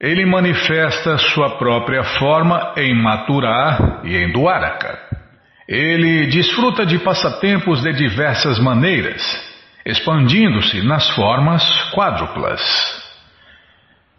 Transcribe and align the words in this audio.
Ele 0.00 0.26
manifesta 0.26 1.16
sua 1.16 1.56
própria 1.56 2.04
forma 2.04 2.74
em 2.76 2.94
Maturá 2.94 4.02
e 4.04 4.14
em 4.14 4.30
Duaraka. 4.30 4.98
Ele 5.66 6.26
desfruta 6.26 6.84
de 6.84 6.98
passatempos 6.98 7.80
de 7.82 7.94
diversas 7.94 8.58
maneiras, 8.58 9.22
expandindo-se 9.86 10.82
nas 10.82 11.08
formas 11.10 11.64
quádruplas. 11.94 12.60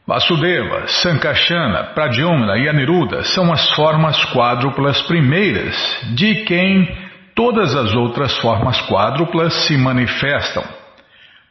Vasudeva, 0.05 0.87
Sankashana, 0.87 1.93
Pradyumna 1.93 2.57
e 2.57 2.67
Aniruddha 2.67 3.23
são 3.23 3.53
as 3.53 3.69
formas 3.75 4.23
quádruplas 4.33 4.99
primeiras 5.03 5.75
de 6.15 6.43
quem 6.45 6.87
todas 7.35 7.75
as 7.75 7.93
outras 7.93 8.35
formas 8.39 8.81
quádruplas 8.87 9.53
se 9.67 9.77
manifestam. 9.77 10.63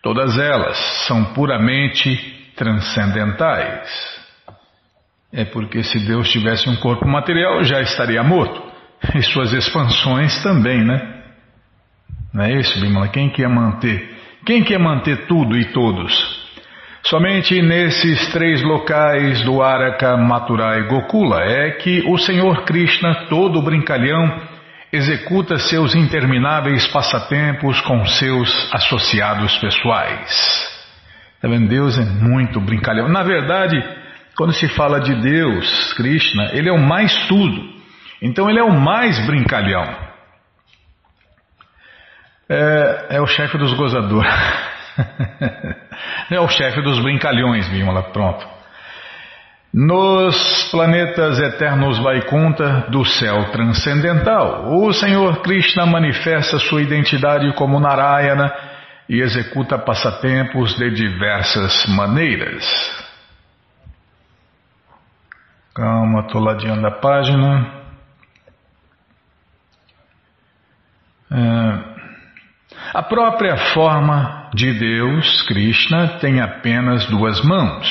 Todas 0.02 0.36
elas 0.36 0.76
são 1.06 1.26
puramente 1.26 2.52
transcendentais. 2.56 4.15
É 5.32 5.44
porque 5.44 5.82
se 5.82 5.98
Deus 6.06 6.30
tivesse 6.30 6.68
um 6.68 6.76
corpo 6.76 7.06
material 7.06 7.62
já 7.64 7.80
estaria 7.80 8.22
morto. 8.22 8.62
E 9.14 9.22
suas 9.22 9.52
expansões 9.52 10.42
também, 10.42 10.84
né? 10.84 11.22
Não 12.32 12.44
é 12.44 12.52
isso, 12.52 12.80
Bimala? 12.80 13.08
Quem 13.08 13.28
quer 13.30 13.48
manter? 13.48 14.16
Quem 14.44 14.62
quer 14.62 14.78
manter 14.78 15.26
tudo 15.26 15.56
e 15.56 15.66
todos? 15.66 16.46
Somente 17.04 17.62
nesses 17.62 18.32
três 18.32 18.62
locais 18.62 19.40
do 19.42 19.62
Araka, 19.62 20.16
Mathura 20.16 20.78
e 20.78 20.88
Gokula 20.88 21.40
é 21.40 21.70
que 21.72 22.02
o 22.08 22.18
Senhor 22.18 22.64
Krishna, 22.64 23.26
todo 23.28 23.62
brincalhão, 23.62 24.40
executa 24.92 25.56
seus 25.56 25.94
intermináveis 25.94 26.86
passatempos 26.88 27.80
com 27.82 28.04
seus 28.06 28.74
associados 28.74 29.56
pessoais. 29.58 30.76
Tá 31.40 31.48
vendo? 31.48 31.68
Deus 31.68 31.98
é 31.98 32.04
muito 32.04 32.60
brincalhão. 32.60 33.08
Na 33.08 33.22
verdade, 33.22 33.76
quando 34.36 34.52
se 34.52 34.68
fala 34.68 35.00
de 35.00 35.14
Deus, 35.20 35.94
Krishna, 35.94 36.50
ele 36.52 36.68
é 36.68 36.72
o 36.72 36.78
mais 36.78 37.26
tudo. 37.26 37.74
Então 38.20 38.48
ele 38.48 38.58
é 38.58 38.62
o 38.62 38.72
mais 38.72 39.18
brincalhão. 39.26 40.06
É, 42.48 43.06
é 43.16 43.20
o 43.20 43.26
chefe 43.26 43.58
dos 43.58 43.72
gozadores. 43.74 44.32
é 46.30 46.40
o 46.40 46.48
chefe 46.48 46.80
dos 46.82 46.98
brincalhões, 47.00 47.68
Bimala, 47.68 48.02
pronto. 48.12 48.46
Nos 49.72 50.70
planetas 50.70 51.38
eternos 51.38 51.98
Vaikunta 51.98 52.86
do 52.88 53.04
céu 53.04 53.50
transcendental, 53.50 54.74
o 54.74 54.92
Senhor 54.92 55.42
Krishna 55.42 55.84
manifesta 55.84 56.58
sua 56.58 56.80
identidade 56.80 57.52
como 57.54 57.80
Narayana 57.80 58.54
e 59.08 59.20
executa 59.20 59.78
passatempos 59.78 60.74
de 60.76 60.90
diversas 60.90 61.84
maneiras. 61.88 62.95
Calma, 65.76 66.20
estou 66.20 66.40
ladeando 66.40 66.86
a 66.86 66.90
página. 66.90 67.70
É, 71.30 71.78
a 72.94 73.02
própria 73.02 73.58
forma 73.74 74.48
de 74.54 74.72
Deus, 74.72 75.42
Krishna, 75.42 76.16
tem 76.18 76.40
apenas 76.40 77.04
duas 77.10 77.44
mãos, 77.44 77.86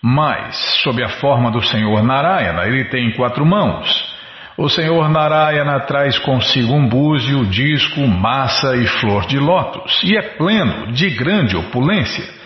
mas, 0.00 0.56
sob 0.82 1.04
a 1.04 1.10
forma 1.20 1.50
do 1.50 1.60
Senhor 1.60 2.02
Narayana, 2.02 2.66
ele 2.66 2.86
tem 2.86 3.12
quatro 3.12 3.44
mãos. 3.44 4.16
O 4.56 4.70
Senhor 4.70 5.06
Narayana 5.10 5.80
traz 5.80 6.18
consigo 6.20 6.72
um 6.72 6.88
búzio, 6.88 7.44
disco, 7.44 8.06
massa 8.06 8.74
e 8.74 8.86
flor 8.86 9.26
de 9.26 9.38
lótus, 9.38 10.02
e 10.02 10.16
é 10.16 10.22
pleno 10.22 10.92
de 10.92 11.10
grande 11.10 11.58
opulência. 11.58 12.37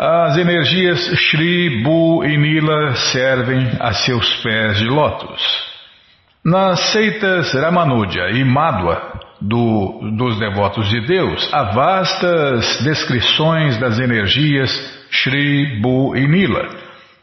As 0.00 0.38
energias 0.38 1.10
Shri, 1.18 1.82
Bu 1.82 2.24
e 2.24 2.36
Nila 2.36 2.94
servem 2.94 3.68
a 3.80 3.92
seus 3.92 4.32
pés 4.44 4.78
de 4.78 4.84
lótus. 4.84 5.42
Nas 6.44 6.78
seitas 6.92 7.52
Ramanuja 7.52 8.30
e 8.30 8.44
Madhva 8.44 9.18
do, 9.40 10.12
dos 10.16 10.38
devotos 10.38 10.88
de 10.88 11.04
Deus, 11.04 11.52
há 11.52 11.72
vastas 11.72 12.80
descrições 12.84 13.76
das 13.80 13.98
energias 13.98 14.70
Shri, 15.10 15.80
Bu 15.82 16.16
e 16.16 16.28
Nila. 16.28 16.68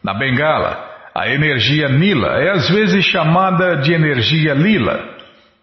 Na 0.04 0.12
Bengala, 0.12 0.78
a 1.14 1.30
energia 1.30 1.88
Nila 1.88 2.42
é 2.42 2.50
às 2.50 2.68
vezes 2.68 3.06
chamada 3.06 3.76
de 3.76 3.94
energia 3.94 4.52
Lila. 4.52 5.15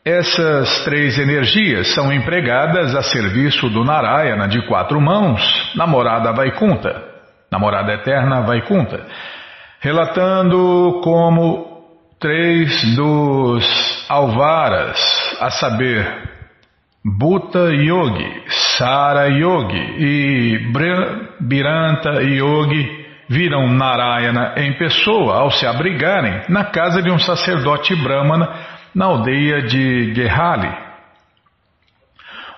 Essas 0.05 0.83
três 0.83 1.17
energias 1.17 1.93
são 1.93 2.11
empregadas 2.11 2.93
a 2.93 3.01
serviço 3.01 3.69
do 3.69 3.85
Narayana 3.85 4.49
de 4.49 4.61
quatro 4.67 4.99
mãos, 4.99 5.41
namorada 5.75 6.33
Vaikunta, 6.33 7.01
namorada 7.49 7.93
eterna 7.93 8.41
Vaikunta, 8.41 9.05
relatando 9.79 10.99
como 11.01 11.65
três 12.19 12.95
dos 12.97 14.05
alvaras, 14.09 14.99
a 15.39 15.49
saber, 15.49 16.05
Bhuta 17.05 17.73
Yogi, 17.73 18.43
Sara 18.77 19.29
Yogi 19.29 19.95
e 19.99 20.71
Biranta 21.39 22.21
Yogi, 22.23 23.05
viram 23.29 23.69
Narayana 23.69 24.55
em 24.57 24.73
pessoa 24.73 25.39
ao 25.39 25.49
se 25.51 25.65
abrigarem 25.65 26.41
na 26.49 26.65
casa 26.65 27.01
de 27.01 27.09
um 27.09 27.17
sacerdote 27.17 27.95
brahmana 27.95 28.72
na 28.93 29.05
aldeia 29.05 29.61
de 29.63 30.13
Gehali. 30.13 30.71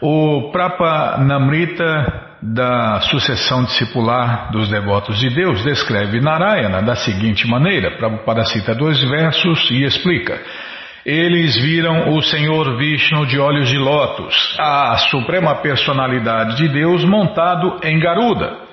O 0.01 0.51
Prapa 0.51 1.18
Namrita 1.19 2.25
da 2.41 3.00
sucessão 3.01 3.63
discipular 3.63 4.51
dos 4.51 4.69
devotos 4.69 5.19
de 5.19 5.29
Deus 5.29 5.63
descreve 5.63 6.19
Narayana 6.19 6.81
da 6.81 6.95
seguinte 6.95 7.47
maneira, 7.47 7.97
Prabhupada 7.97 8.44
cita 8.45 8.75
dois 8.75 9.01
versos 9.03 9.69
e 9.72 9.84
explica. 9.84 10.40
Eles 11.06 11.56
viram 11.56 12.16
o 12.16 12.22
Senhor 12.22 12.78
Vishnu 12.78 13.25
de 13.25 13.40
olhos 13.40 13.69
de 13.69 13.78
lótus, 13.78 14.57
a 14.59 14.97
suprema 15.09 15.56
personalidade 15.56 16.57
de 16.57 16.68
Deus 16.68 17.03
montado 17.06 17.79
em 17.84 18.00
Garuda 18.00 18.66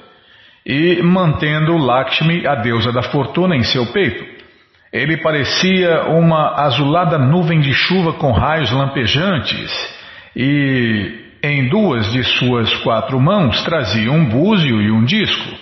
e 0.64 1.02
mantendo 1.02 1.76
Lakshmi, 1.76 2.46
a 2.46 2.54
deusa 2.56 2.92
da 2.92 3.02
fortuna, 3.02 3.56
em 3.56 3.62
seu 3.62 3.86
peito. 3.92 4.41
Ele 4.92 5.16
parecia 5.16 6.02
uma 6.08 6.60
azulada 6.60 7.16
nuvem 7.16 7.60
de 7.60 7.72
chuva 7.72 8.12
com 8.12 8.30
raios 8.30 8.70
lampejantes 8.70 9.72
e 10.36 11.22
em 11.42 11.68
duas 11.68 12.12
de 12.12 12.22
suas 12.22 12.74
quatro 12.82 13.18
mãos 13.18 13.62
trazia 13.64 14.12
um 14.12 14.26
búzio 14.26 14.82
e 14.82 14.90
um 14.90 15.02
disco. 15.02 15.56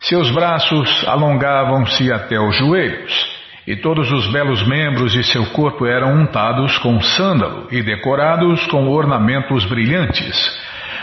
Seus 0.00 0.30
braços 0.32 1.06
alongavam-se 1.06 2.12
até 2.12 2.40
os 2.40 2.56
joelhos 2.56 3.40
e 3.68 3.76
todos 3.76 4.10
os 4.10 4.26
belos 4.32 4.66
membros 4.66 5.12
de 5.12 5.22
seu 5.22 5.46
corpo 5.52 5.86
eram 5.86 6.20
untados 6.20 6.76
com 6.78 7.00
sândalo 7.00 7.68
e 7.70 7.82
decorados 7.82 8.66
com 8.66 8.88
ornamentos 8.88 9.64
brilhantes. 9.64 10.58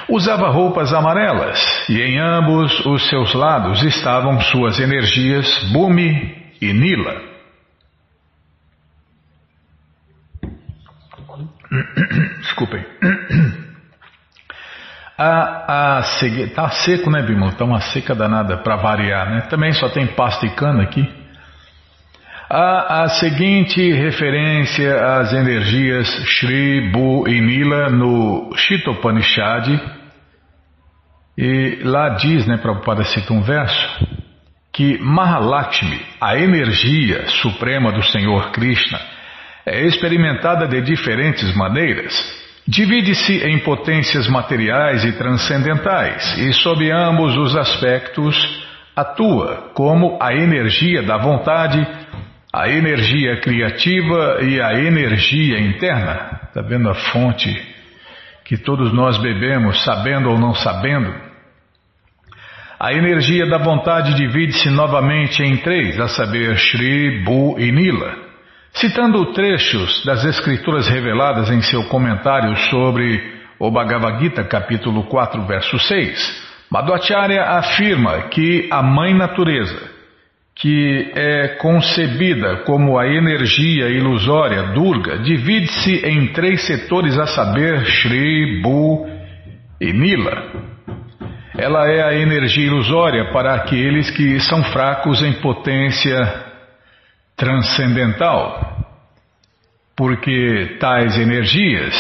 Usava 0.10 0.50
roupas 0.50 0.94
amarelas 0.94 1.88
e 1.88 2.02
em 2.02 2.20
ambos 2.20 2.86
os 2.86 3.08
seus 3.08 3.34
lados 3.34 3.84
estavam 3.84 4.42
suas 4.42 4.80
energias 4.82 5.64
Bumi 5.72 6.36
e 6.62 6.74
Nila. 6.74 7.37
Desculpem. 12.42 12.86
A, 15.20 15.98
a, 15.98 16.02
tá 16.54 16.70
seco, 16.70 17.10
né, 17.10 17.24
Bimão? 17.24 17.50
Tá 17.50 17.66
uma 17.66 17.82
seca 17.82 18.14
danada 18.14 18.58
para 18.58 18.76
variar, 18.76 19.32
né? 19.32 19.42
Também 19.50 19.74
só 19.74 19.90
tem 19.90 20.06
pasta 20.06 20.46
e 20.46 20.52
cana 20.52 20.84
aqui. 20.84 21.12
A, 22.48 23.04
a 23.04 23.10
seguinte 23.10 23.92
referência 23.94 25.18
às 25.18 25.34
energias 25.34 26.08
Shri, 26.28 26.92
Bu 26.92 27.28
e 27.28 27.42
Nila 27.42 27.90
no 27.90 28.54
Shitopanishad. 28.56 29.82
E 31.36 31.80
lá 31.84 32.10
diz, 32.10 32.46
né, 32.46 32.58
Prabhupada 32.58 33.04
cita 33.04 33.34
um 33.34 33.42
verso, 33.42 34.08
que 34.72 35.00
Mahalakshmi, 35.00 36.00
a 36.22 36.38
energia 36.38 37.28
suprema 37.42 37.92
do 37.92 38.04
Senhor 38.04 38.52
Krishna, 38.52 39.00
é 39.68 39.86
experimentada 39.86 40.66
de 40.66 40.82
diferentes 40.82 41.54
maneiras. 41.54 42.14
Divide-se 42.66 43.46
em 43.46 43.60
potências 43.60 44.28
materiais 44.30 45.04
e 45.04 45.12
transcendentais, 45.18 46.38
e 46.38 46.54
sob 46.54 46.90
ambos 46.90 47.36
os 47.38 47.56
aspectos 47.56 48.36
atua 48.96 49.72
como 49.74 50.18
a 50.22 50.34
energia 50.34 51.04
da 51.04 51.18
vontade, 51.18 51.86
a 52.54 52.70
energia 52.70 53.40
criativa 53.42 54.40
e 54.42 54.62
a 54.62 54.74
energia 54.74 55.60
interna. 55.60 56.40
Está 56.48 56.62
vendo 56.62 56.90
a 56.90 56.96
fonte 56.96 57.54
que 58.46 58.58
todos 58.58 58.94
nós 58.94 59.18
bebemos, 59.18 59.84
sabendo 59.84 60.30
ou 60.30 60.40
não 60.40 60.54
sabendo? 60.54 61.14
A 62.80 62.94
energia 62.94 63.46
da 63.48 63.58
vontade 63.58 64.14
divide-se 64.14 64.70
novamente 64.70 65.44
em 65.44 65.58
três, 65.58 66.00
a 66.00 66.08
saber, 66.08 66.56
Shri, 66.56 67.24
Bu 67.24 67.60
e 67.60 67.72
Nila. 67.72 68.27
Citando 68.74 69.34
trechos 69.34 70.04
das 70.06 70.24
escrituras 70.24 70.88
reveladas 70.88 71.50
em 71.50 71.62
seu 71.62 71.84
comentário 71.86 72.56
sobre 72.70 73.38
o 73.60 73.72
Bhagavad 73.72 74.20
Gita, 74.20 74.44
capítulo 74.44 75.04
4, 75.06 75.42
verso 75.46 75.80
6, 75.80 76.48
Madhvacharya 76.70 77.44
afirma 77.44 78.24
que 78.30 78.68
a 78.70 78.84
Mãe 78.84 79.14
Natureza, 79.16 79.90
que 80.56 81.12
é 81.16 81.48
concebida 81.60 82.58
como 82.66 83.00
a 83.00 83.08
energia 83.08 83.90
ilusória 83.90 84.64
Durga, 84.74 85.20
divide-se 85.20 86.06
em 86.06 86.28
três 86.34 86.66
setores, 86.68 87.18
a 87.18 87.26
saber, 87.26 87.86
Shri, 87.86 88.62
Bu 88.62 89.08
e 89.80 89.94
Nila. 89.94 90.68
Ela 91.58 91.90
é 91.90 92.04
a 92.04 92.14
energia 92.14 92.68
ilusória 92.68 93.32
para 93.32 93.56
aqueles 93.56 94.12
que 94.12 94.40
são 94.42 94.64
fracos 94.66 95.24
em 95.24 95.34
potência 95.34 96.47
transcendental, 97.38 98.84
porque 99.96 100.78
tais 100.80 101.18
energias 101.18 101.96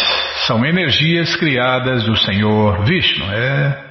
são 0.47 0.65
energias 0.65 1.35
criadas 1.35 2.03
do 2.05 2.17
Senhor 2.17 2.83
Vishnu. 2.83 3.25
É 3.31 3.85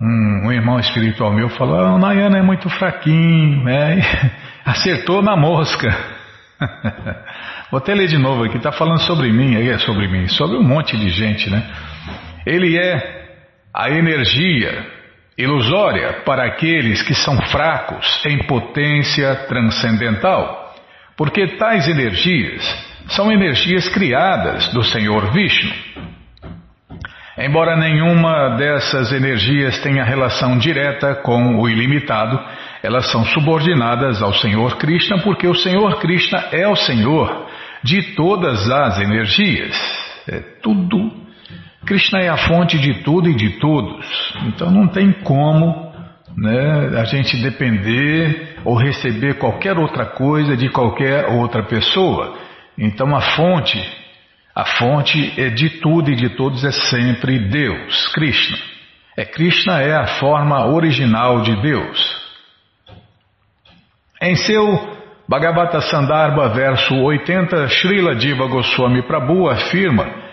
um, 0.00 0.46
um 0.46 0.52
irmão 0.52 0.78
espiritual 0.78 1.32
meu 1.32 1.48
falou: 1.50 1.78
ah, 1.78 1.94
o 1.94 1.98
Nayana 1.98 2.38
é 2.38 2.42
muito 2.42 2.70
fraquinho, 2.70 3.68
é, 3.68 3.98
acertou 4.64 5.20
na 5.20 5.36
mosca. 5.36 5.88
Vou 7.70 7.78
até 7.78 7.92
ler 7.92 8.06
de 8.06 8.18
novo 8.18 8.44
aqui, 8.44 8.56
está 8.56 8.70
falando 8.70 9.00
sobre 9.00 9.32
mim, 9.32 9.56
aí 9.56 9.68
é 9.68 9.78
sobre 9.78 10.06
mim, 10.06 10.28
sobre 10.28 10.56
um 10.56 10.62
monte 10.62 10.96
de 10.96 11.08
gente, 11.08 11.50
né? 11.50 11.68
Ele 12.46 12.78
é 12.78 13.24
a 13.72 13.90
energia 13.90 14.86
ilusória 15.36 16.22
para 16.24 16.44
aqueles 16.44 17.02
que 17.02 17.14
são 17.14 17.36
fracos 17.48 18.24
em 18.26 18.38
potência 18.46 19.34
transcendental, 19.48 20.74
porque 21.16 21.56
tais 21.56 21.88
energias 21.88 22.62
são 23.08 23.30
energias 23.30 23.88
criadas 23.88 24.68
do 24.68 24.82
Senhor 24.82 25.32
Vishnu. 25.32 25.72
Embora 27.36 27.76
nenhuma 27.76 28.50
dessas 28.56 29.12
energias 29.12 29.78
tenha 29.78 30.04
relação 30.04 30.56
direta 30.56 31.16
com 31.16 31.60
o 31.60 31.68
ilimitado, 31.68 32.40
elas 32.80 33.10
são 33.10 33.24
subordinadas 33.24 34.22
ao 34.22 34.32
Senhor 34.34 34.76
Krishna 34.76 35.18
porque 35.18 35.48
o 35.48 35.54
Senhor 35.54 35.98
Krishna 35.98 36.44
é 36.52 36.68
o 36.68 36.76
Senhor 36.76 37.48
de 37.82 38.14
todas 38.14 38.70
as 38.70 39.00
energias. 39.00 39.76
É 40.28 40.38
tudo. 40.62 41.23
Krishna 41.84 42.20
é 42.20 42.28
a 42.28 42.36
fonte 42.36 42.78
de 42.78 43.02
tudo 43.02 43.28
e 43.28 43.34
de 43.34 43.58
todos. 43.58 44.06
Então 44.46 44.70
não 44.70 44.88
tem 44.88 45.12
como 45.12 45.92
né, 46.36 46.98
a 46.98 47.04
gente 47.04 47.36
depender 47.42 48.58
ou 48.64 48.76
receber 48.76 49.34
qualquer 49.38 49.78
outra 49.78 50.06
coisa 50.06 50.56
de 50.56 50.68
qualquer 50.70 51.26
outra 51.26 51.62
pessoa. 51.64 52.38
Então 52.78 53.14
a 53.14 53.20
fonte 53.20 53.78
a 54.54 54.64
fonte 54.64 55.34
é 55.36 55.50
de 55.50 55.80
tudo 55.80 56.12
e 56.12 56.14
de 56.14 56.36
todos 56.36 56.64
é 56.64 56.70
sempre 56.70 57.40
Deus, 57.48 58.06
Krishna. 58.14 58.56
É 59.16 59.24
Krishna 59.24 59.80
é 59.80 59.96
a 59.96 60.06
forma 60.06 60.66
original 60.66 61.42
de 61.42 61.60
Deus. 61.60 62.24
Em 64.22 64.36
seu 64.36 64.94
Bhagavata 65.28 65.80
Sandarbha, 65.80 66.50
verso 66.50 66.94
80, 66.94 67.68
Srila 67.68 68.14
Diva 68.14 68.46
Goswami 68.46 69.02
Prabhu 69.02 69.48
afirma 69.48 70.23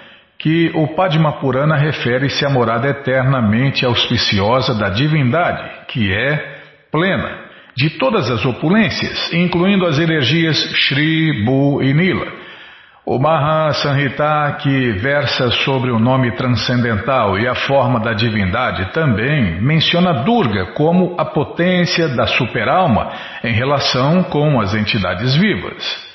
que 0.42 0.72
o 0.74 0.88
Padma 0.96 1.34
Purana 1.40 1.78
refere-se 1.78 2.46
à 2.46 2.50
morada 2.50 2.90
eternamente 2.90 3.86
auspiciosa 3.86 4.74
da 4.76 4.90
divindade, 4.90 5.88
que 5.88 6.12
é 6.12 6.60
plena 6.92 7.40
de 7.76 7.92
todas 7.92 8.30
as 8.30 8.46
opulências, 8.46 9.32
incluindo 9.32 9.86
as 9.86 9.98
energias 9.98 10.58
Shri, 10.76 11.46
Bu 11.46 11.82
e 11.82 11.94
Nila 11.94 12.42
o 13.06 13.18
Maha 13.18 13.74
Sanhita, 13.74 14.58
que 14.62 14.92
versa 14.94 15.50
sobre 15.66 15.92
o 15.92 16.00
nome 16.00 16.32
transcendental 16.36 17.38
e 17.38 17.48
a 17.48 17.56
forma 17.56 18.00
da 18.00 18.14
divindade, 18.14 18.94
também 18.94 19.60
menciona 19.60 20.24
Durga 20.24 20.68
como 20.74 21.16
a 21.18 21.26
potência 21.26 22.08
da 22.10 22.28
superalma 22.28 23.12
em 23.44 23.54
relação 23.54 24.24
com 24.24 24.62
as 24.62 24.76
entidades 24.76 25.36
vivas. 25.36 26.11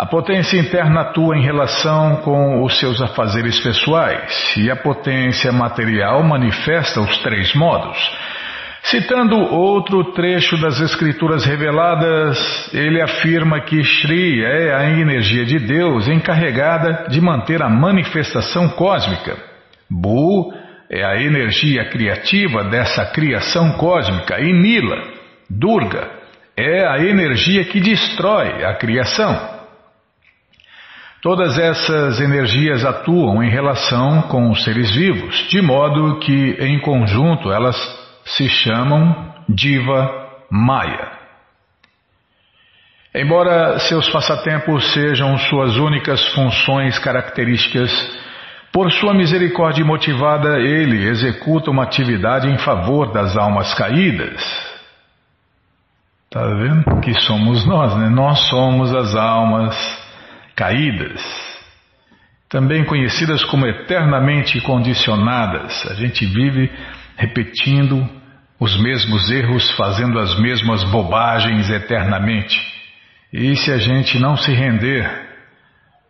A 0.00 0.06
potência 0.06 0.58
interna 0.58 1.02
atua 1.02 1.36
em 1.36 1.42
relação 1.42 2.16
com 2.22 2.64
os 2.64 2.80
seus 2.80 3.02
afazeres 3.02 3.60
pessoais 3.60 4.56
e 4.56 4.70
a 4.70 4.76
potência 4.76 5.52
material 5.52 6.22
manifesta 6.22 7.02
os 7.02 7.18
três 7.18 7.54
modos 7.54 7.98
Citando 8.82 9.36
outro 9.36 10.12
trecho 10.12 10.56
das 10.56 10.80
Escrituras 10.80 11.44
reveladas, 11.44 12.38
ele 12.72 13.00
afirma 13.00 13.60
que 13.60 13.84
Shri 13.84 14.42
é 14.42 14.74
a 14.74 14.90
energia 14.90 15.44
de 15.44 15.58
Deus 15.58 16.08
encarregada 16.08 17.06
de 17.08 17.20
manter 17.20 17.62
a 17.62 17.68
manifestação 17.68 18.70
cósmica. 18.70 19.36
Bu 19.88 20.52
é 20.90 21.04
a 21.04 21.20
energia 21.20 21.84
criativa 21.90 22.64
dessa 22.64 23.04
criação 23.12 23.72
cósmica 23.72 24.40
e 24.40 24.52
Nila, 24.52 24.96
Durga, 25.48 26.10
é 26.56 26.86
a 26.86 26.98
energia 26.98 27.64
que 27.64 27.80
destrói 27.80 28.64
a 28.64 28.74
criação. 28.74 29.59
Todas 31.22 31.58
essas 31.58 32.18
energias 32.18 32.82
atuam 32.82 33.42
em 33.42 33.50
relação 33.50 34.22
com 34.22 34.50
os 34.50 34.64
seres 34.64 34.90
vivos, 34.90 35.36
de 35.50 35.60
modo 35.60 36.18
que, 36.18 36.56
em 36.58 36.80
conjunto, 36.80 37.52
elas 37.52 37.76
se 38.24 38.48
chamam 38.48 39.34
Diva 39.46 40.28
Maya. 40.50 41.12
Embora 43.14 43.78
seus 43.80 44.08
passatempos 44.08 44.94
sejam 44.94 45.36
suas 45.36 45.76
únicas 45.76 46.26
funções 46.32 46.98
características, 46.98 47.90
por 48.72 48.90
sua 48.90 49.12
misericórdia 49.12 49.84
motivada, 49.84 50.58
ele 50.58 51.06
executa 51.06 51.70
uma 51.70 51.82
atividade 51.82 52.48
em 52.48 52.56
favor 52.56 53.12
das 53.12 53.36
almas 53.36 53.74
caídas. 53.74 54.40
Está 56.24 56.46
vendo? 56.46 57.00
Que 57.00 57.12
somos 57.20 57.66
nós, 57.66 57.94
né? 57.96 58.08
Nós 58.08 58.38
somos 58.48 58.94
as 58.94 59.14
almas 59.16 59.99
caídas, 60.60 61.22
também 62.46 62.84
conhecidas 62.84 63.42
como 63.44 63.66
eternamente 63.66 64.60
condicionadas. 64.60 65.86
A 65.90 65.94
gente 65.94 66.26
vive 66.26 66.70
repetindo 67.16 68.06
os 68.58 68.78
mesmos 68.78 69.30
erros, 69.30 69.70
fazendo 69.70 70.18
as 70.18 70.38
mesmas 70.38 70.84
bobagens 70.84 71.70
eternamente. 71.70 72.60
E 73.32 73.56
se 73.56 73.72
a 73.72 73.78
gente 73.78 74.18
não 74.18 74.36
se 74.36 74.52
render 74.52 75.10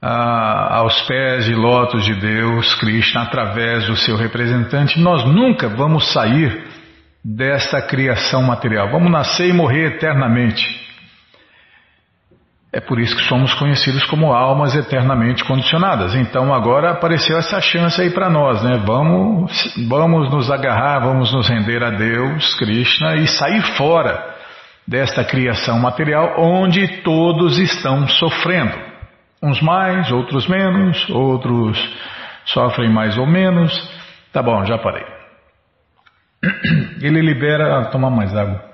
a, 0.02 0.78
aos 0.78 1.00
pés 1.02 1.44
de 1.44 1.54
lotos 1.54 2.04
de 2.04 2.14
Deus, 2.16 2.74
Krishna, 2.80 3.22
através 3.22 3.86
do 3.86 3.94
seu 3.94 4.16
representante, 4.16 4.98
nós 4.98 5.24
nunca 5.24 5.68
vamos 5.68 6.12
sair 6.12 6.64
desta 7.24 7.80
criação 7.80 8.42
material. 8.42 8.90
Vamos 8.90 9.12
nascer 9.12 9.48
e 9.48 9.52
morrer 9.52 9.94
eternamente. 9.94 10.89
É 12.72 12.80
por 12.80 13.00
isso 13.00 13.16
que 13.16 13.24
somos 13.24 13.52
conhecidos 13.54 14.04
como 14.04 14.32
almas 14.32 14.76
eternamente 14.76 15.44
condicionadas. 15.44 16.14
Então 16.14 16.54
agora 16.54 16.92
apareceu 16.92 17.36
essa 17.36 17.60
chance 17.60 18.00
aí 18.00 18.10
para 18.10 18.30
nós, 18.30 18.62
né? 18.62 18.80
Vamos, 18.86 19.74
vamos 19.88 20.30
nos 20.30 20.50
agarrar, 20.50 21.00
vamos 21.00 21.32
nos 21.32 21.48
render 21.48 21.82
a 21.82 21.90
Deus, 21.90 22.54
Krishna 22.54 23.16
e 23.16 23.26
sair 23.26 23.60
fora 23.76 24.36
desta 24.86 25.24
criação 25.24 25.80
material 25.80 26.34
onde 26.38 27.02
todos 27.02 27.58
estão 27.58 28.06
sofrendo. 28.06 28.78
Uns 29.42 29.60
mais, 29.60 30.12
outros 30.12 30.46
menos, 30.46 31.08
outros 31.10 31.76
sofrem 32.44 32.88
mais 32.88 33.18
ou 33.18 33.26
menos. 33.26 33.72
Tá 34.32 34.42
bom, 34.42 34.64
já 34.64 34.78
parei. 34.78 35.04
Ele 37.02 37.20
libera. 37.20 37.80
Ah, 37.80 37.84
tomar 37.86 38.10
mais 38.10 38.36
água. 38.36 38.69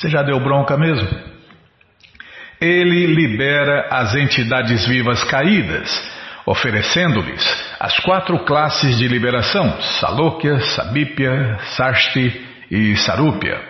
Você 0.00 0.08
já 0.08 0.22
deu 0.22 0.40
bronca 0.40 0.78
mesmo? 0.78 1.06
Ele 2.58 3.06
libera 3.06 3.86
as 3.90 4.14
entidades 4.14 4.86
vivas 4.86 5.22
caídas, 5.24 5.90
oferecendo-lhes 6.46 7.76
as 7.78 7.98
quatro 8.00 8.38
classes 8.46 8.96
de 8.96 9.06
liberação: 9.06 9.78
Salokya, 10.00 10.58
Sabipya, 10.60 11.58
Sashti 11.76 12.46
e 12.70 12.96
Sarupya. 12.96 13.60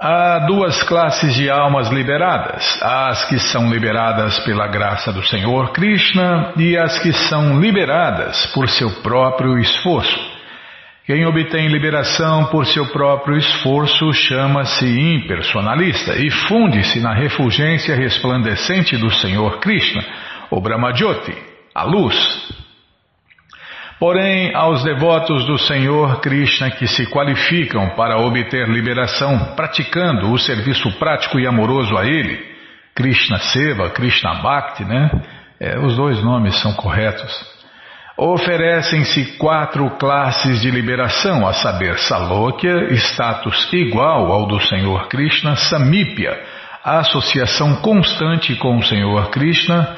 Há 0.00 0.46
duas 0.48 0.82
classes 0.82 1.32
de 1.36 1.48
almas 1.48 1.90
liberadas: 1.90 2.82
as 2.82 3.24
que 3.26 3.38
são 3.38 3.70
liberadas 3.70 4.40
pela 4.40 4.66
graça 4.66 5.12
do 5.12 5.22
Senhor 5.22 5.70
Krishna 5.70 6.54
e 6.56 6.76
as 6.76 6.98
que 6.98 7.12
são 7.12 7.60
liberadas 7.60 8.46
por 8.46 8.68
seu 8.68 8.90
próprio 9.00 9.56
esforço. 9.60 10.29
Quem 11.06 11.26
obtém 11.26 11.68
liberação 11.68 12.46
por 12.46 12.66
seu 12.66 12.86
próprio 12.86 13.36
esforço 13.36 14.12
chama-se 14.12 14.86
impersonalista 14.86 16.14
e 16.16 16.30
funde-se 16.30 17.00
na 17.00 17.14
refulgência 17.14 17.96
resplandecente 17.96 18.96
do 18.96 19.10
Senhor 19.10 19.58
Krishna, 19.60 20.04
o 20.50 20.60
Brahmajyoti, 20.60 21.34
a 21.74 21.84
luz. 21.84 22.14
Porém, 23.98 24.54
aos 24.54 24.84
devotos 24.84 25.44
do 25.46 25.58
Senhor 25.58 26.20
Krishna 26.20 26.70
que 26.70 26.86
se 26.86 27.06
qualificam 27.06 27.90
para 27.96 28.18
obter 28.18 28.68
liberação 28.68 29.54
praticando 29.56 30.30
o 30.30 30.38
serviço 30.38 30.90
prático 30.98 31.38
e 31.40 31.46
amoroso 31.46 31.96
a 31.96 32.06
Ele, 32.06 32.38
Krishna 32.94 33.38
Seva, 33.38 33.90
Krishna 33.90 34.34
Bhakti, 34.34 34.84
né? 34.84 35.10
É, 35.58 35.78
os 35.78 35.96
dois 35.96 36.22
nomes 36.22 36.56
são 36.60 36.72
corretos 36.72 37.49
Oferecem-se 38.22 39.38
quatro 39.38 39.88
classes 39.92 40.60
de 40.60 40.70
liberação, 40.70 41.46
a 41.46 41.54
saber, 41.54 41.98
Salokya, 42.00 42.92
status 42.92 43.72
igual 43.72 44.30
ao 44.30 44.46
do 44.46 44.60
Senhor 44.60 45.08
Krishna, 45.08 45.56
Samipya, 45.56 46.38
associação 46.84 47.76
constante 47.76 48.54
com 48.56 48.76
o 48.76 48.82
Senhor 48.82 49.30
Krishna, 49.30 49.96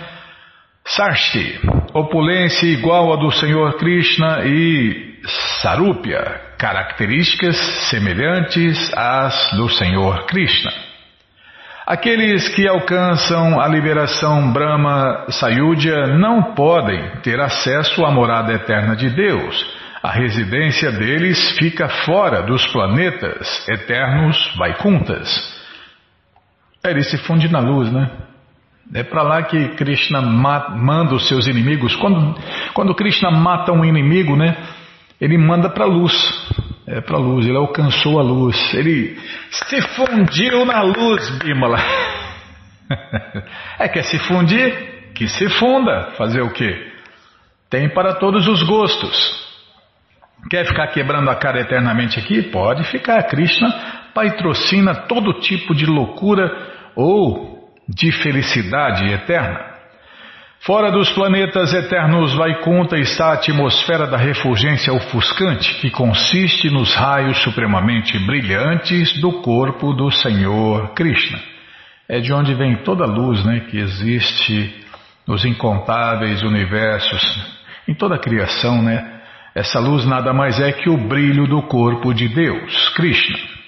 Sarsti, 0.85 1.59
opulência 1.93 2.67
igual 2.67 3.13
à 3.13 3.17
do 3.17 3.33
Senhor 3.33 3.77
Krishna 3.77 4.45
e 4.45 5.17
Sarupya, 5.61 6.55
características 6.57 7.57
semelhantes 7.91 8.97
às 8.97 9.51
do 9.57 9.69
Senhor 9.69 10.27
Krishna. 10.27 10.92
Aqueles 11.87 12.49
que 12.51 12.69
alcançam 12.69 13.61
a 13.61 13.67
liberação 13.67 14.53
Brahma 14.53 15.27
Sayudya 15.29 16.17
não 16.17 16.55
podem 16.55 17.17
ter 17.23 17.41
acesso 17.41 18.05
à 18.05 18.11
morada 18.11 18.53
eterna 18.53 18.95
de 18.95 19.11
Deus. 19.11 19.83
A 20.01 20.13
residência 20.13 20.93
deles 20.93 21.57
fica 21.59 21.89
fora 21.89 22.43
dos 22.43 22.65
planetas 22.69 23.69
eternos 23.69 24.55
Vaikuntas. 24.57 25.29
Ele 26.85 27.03
se 27.03 27.19
funde 27.19 27.51
na 27.51 27.59
luz, 27.59 27.91
né? 27.91 28.11
É 28.95 29.03
para 29.03 29.23
lá 29.23 29.43
que 29.43 29.71
Krishna 29.71 30.21
manda 30.21 31.15
os 31.15 31.27
seus 31.27 31.49
inimigos. 31.49 31.97
Quando, 31.97 32.35
quando 32.75 32.95
Krishna 32.95 33.31
mata 33.31 33.73
um 33.73 33.85
inimigo, 33.85 34.37
né? 34.37 34.57
Ele 35.21 35.37
manda 35.37 35.69
para 35.69 35.85
a 35.85 35.89
luz. 35.89 36.13
É 36.93 37.01
para 37.01 37.17
a 37.17 37.21
luz. 37.21 37.47
Ele 37.47 37.57
alcançou 37.57 38.21
a 38.21 38.23
luz. 38.23 38.75
Ele 38.75 39.19
se 39.51 39.81
fundiu 39.97 40.67
na 40.67 40.83
luz, 40.83 41.39
Bimala. 41.39 41.79
é 43.81 43.89
quer 43.89 44.05
se 44.05 44.19
fundir? 44.19 45.13
Que 45.15 45.27
se 45.27 45.49
funda. 45.49 46.13
Fazer 46.19 46.43
o 46.43 46.53
quê? 46.53 46.93
Tem 47.71 47.89
para 47.89 48.17
todos 48.17 48.47
os 48.47 48.63
gostos. 48.63 49.43
Quer 50.51 50.67
ficar 50.67 50.89
quebrando 50.89 51.31
a 51.31 51.37
cara 51.37 51.63
eternamente 51.63 52.19
aqui? 52.19 52.43
Pode 52.43 52.85
ficar. 52.85 53.23
Krishna 53.23 53.71
patrocina 54.13 54.95
todo 55.07 55.41
tipo 55.41 55.75
de 55.75 55.87
loucura 55.87 56.51
ou 56.95 57.71
de 57.89 58.13
felicidade 58.13 59.11
eterna. 59.11 59.72
Fora 60.65 60.93
dos 60.93 61.11
planetas 61.11 61.75
eternos 61.75 62.37
Vaikunta 62.37 62.97
está 62.97 63.31
a 63.31 63.33
atmosfera 63.33 64.07
da 64.07 64.17
refulgência 64.17 64.93
ofuscante, 64.93 65.75
que 65.81 65.91
consiste 65.91 66.71
nos 66.71 66.95
raios 66.95 67.43
supremamente 67.43 68.17
brilhantes 68.21 69.21
do 69.21 69.43
corpo 69.43 69.93
do 69.93 70.09
Senhor 70.13 70.95
Krishna. 70.95 71.41
É 72.09 72.21
de 72.21 72.33
onde 72.33 72.55
vem 72.55 72.77
toda 72.85 73.03
a 73.03 73.09
luz 73.09 73.45
né, 73.45 73.67
que 73.69 73.77
existe 73.77 74.73
nos 75.27 75.45
incontáveis 75.45 76.45
universos, 76.45 77.21
em 77.89 77.95
toda 77.95 78.15
a 78.15 78.21
criação, 78.21 78.81
né? 78.81 79.21
Essa 79.57 79.81
luz 79.81 80.07
nada 80.07 80.33
mais 80.33 80.61
é 80.61 80.71
que 80.71 80.89
o 80.89 80.97
brilho 80.97 81.49
do 81.49 81.63
corpo 81.63 82.15
de 82.15 82.29
Deus, 82.29 82.89
Krishna. 82.91 83.62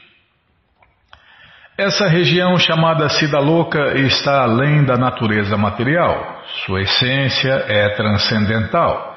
Essa 1.77 2.07
região 2.07 2.57
chamada 2.57 3.09
Louca 3.41 3.99
está 3.99 4.43
além 4.43 4.85
da 4.85 4.97
natureza 4.97 5.57
material. 5.57 6.43
Sua 6.65 6.83
essência 6.83 7.51
é 7.67 7.89
transcendental. 7.97 9.13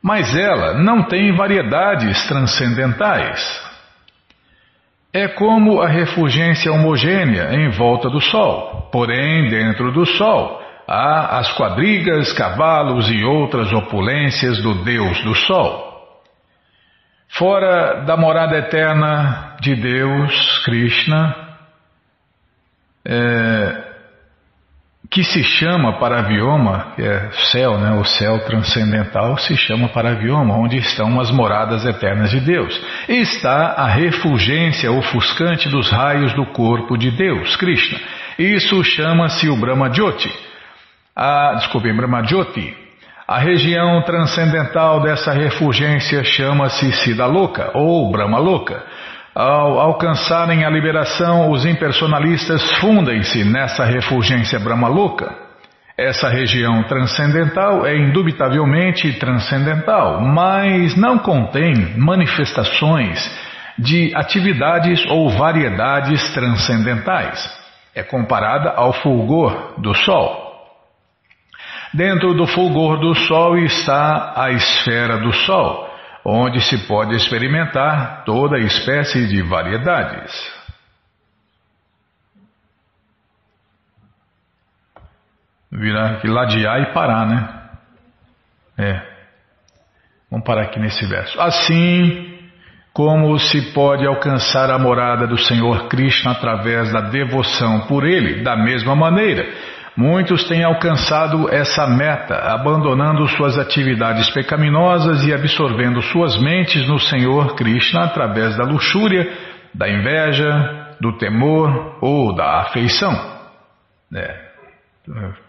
Mas 0.00 0.34
ela 0.36 0.74
não 0.74 1.02
tem 1.02 1.34
variedades 1.34 2.28
transcendentais. 2.28 3.70
É 5.12 5.26
como 5.26 5.82
a 5.82 5.88
refulgência 5.88 6.72
homogênea 6.72 7.54
em 7.54 7.70
volta 7.70 8.08
do 8.08 8.20
Sol. 8.20 8.88
Porém, 8.92 9.48
dentro 9.50 9.90
do 9.90 10.06
Sol, 10.06 10.62
há 10.86 11.38
as 11.40 11.52
quadrigas, 11.56 12.32
cavalos 12.32 13.10
e 13.10 13.24
outras 13.24 13.72
opulências 13.72 14.62
do 14.62 14.84
Deus 14.84 15.20
do 15.24 15.34
Sol. 15.34 15.90
Fora 17.30 18.04
da 18.04 18.16
morada 18.16 18.56
eterna 18.58 19.56
de 19.60 19.74
Deus, 19.74 20.64
Krishna, 20.64 21.49
é, 23.04 23.90
que 25.10 25.24
se 25.24 25.42
chama 25.42 25.98
Paravioma, 25.98 26.92
que 26.94 27.02
é 27.02 27.30
céu, 27.50 27.76
né, 27.78 27.98
o 27.98 28.04
céu 28.04 28.38
transcendental, 28.44 29.36
se 29.38 29.56
chama 29.56 29.88
Paravioma, 29.88 30.54
onde 30.54 30.76
estão 30.76 31.20
as 31.20 31.32
moradas 31.32 31.84
eternas 31.84 32.30
de 32.30 32.40
Deus. 32.40 32.80
Está 33.08 33.72
a 33.72 33.86
refulgência 33.88 34.90
ofuscante 34.92 35.68
dos 35.68 35.90
raios 35.90 36.32
do 36.34 36.46
corpo 36.46 36.96
de 36.96 37.10
Deus, 37.10 37.56
Krishna. 37.56 37.98
Isso 38.38 38.82
chama-se 38.84 39.48
o 39.48 39.56
Brahmajyoti. 39.56 40.32
A, 41.16 41.54
desculpe, 41.56 41.92
Brahmajyoti. 41.92 42.76
A 43.26 43.38
região 43.38 44.02
transcendental 44.02 45.02
dessa 45.02 45.32
refulgência 45.32 46.24
chama-se 46.24 46.92
Siddhaloka 46.92 47.70
ou 47.74 48.10
Brahmaloka. 48.10 48.82
Ao 49.34 49.78
alcançarem 49.78 50.64
a 50.64 50.70
liberação, 50.70 51.50
os 51.50 51.64
impersonalistas 51.64 52.78
fundem-se 52.78 53.44
nessa 53.44 53.84
refulgência 53.84 54.58
brahmaluca. 54.58 55.32
Essa 55.96 56.28
região 56.28 56.82
transcendental 56.84 57.86
é 57.86 57.96
indubitavelmente 57.96 59.12
transcendental, 59.20 60.20
mas 60.20 60.96
não 60.96 61.18
contém 61.18 61.96
manifestações 61.96 63.20
de 63.78 64.12
atividades 64.16 65.06
ou 65.06 65.30
variedades 65.30 66.32
transcendentais. 66.34 67.38
É 67.94 68.02
comparada 68.02 68.70
ao 68.70 68.92
fulgor 68.92 69.80
do 69.80 69.94
Sol. 69.94 70.50
Dentro 71.94 72.34
do 72.34 72.46
fulgor 72.46 72.98
do 72.98 73.14
Sol 73.14 73.58
está 73.58 74.32
a 74.36 74.50
esfera 74.50 75.18
do 75.18 75.32
Sol 75.32 75.89
onde 76.30 76.60
se 76.60 76.86
pode 76.86 77.16
experimentar 77.16 78.24
toda 78.24 78.58
espécie 78.58 79.26
de 79.26 79.42
variedades. 79.42 80.32
Virar 85.72 86.12
aqui 86.12 86.28
ladear 86.28 86.82
e 86.82 86.92
parar, 86.92 87.26
né? 87.26 87.60
É. 88.78 89.10
Vamos 90.30 90.46
parar 90.46 90.62
aqui 90.62 90.78
nesse 90.78 91.04
verso. 91.06 91.40
Assim 91.40 92.38
como 92.92 93.38
se 93.38 93.72
pode 93.72 94.06
alcançar 94.06 94.70
a 94.70 94.78
morada 94.78 95.26
do 95.26 95.38
Senhor 95.38 95.88
Krishna 95.88 96.32
através 96.32 96.92
da 96.92 97.00
devoção 97.02 97.86
por 97.86 98.04
Ele, 98.04 98.42
da 98.42 98.56
mesma 98.56 98.94
maneira 98.94 99.48
Muitos 99.96 100.44
têm 100.44 100.62
alcançado 100.62 101.52
essa 101.52 101.86
meta, 101.86 102.34
abandonando 102.34 103.26
suas 103.28 103.58
atividades 103.58 104.30
pecaminosas 104.30 105.26
e 105.26 105.34
absorvendo 105.34 106.00
suas 106.00 106.40
mentes 106.40 106.88
no 106.88 106.98
Senhor 106.98 107.54
Krishna 107.56 108.04
através 108.04 108.56
da 108.56 108.64
luxúria, 108.64 109.28
da 109.74 109.88
inveja, 109.88 110.96
do 111.00 111.16
temor 111.18 111.98
ou 112.00 112.34
da 112.34 112.60
afeição. 112.60 113.12
É. 114.14 114.50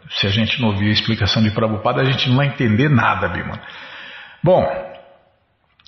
Se 0.10 0.28
a 0.28 0.30
gente 0.30 0.60
não 0.60 0.70
ouvir 0.70 0.88
a 0.88 0.94
explicação 0.94 1.44
de 1.44 1.52
Prabhupada, 1.52 2.02
a 2.02 2.06
gente 2.06 2.28
não 2.30 2.38
vai 2.38 2.48
entender 2.48 2.90
nada, 2.90 3.28
Bima. 3.28 3.60
Bom, 4.44 4.66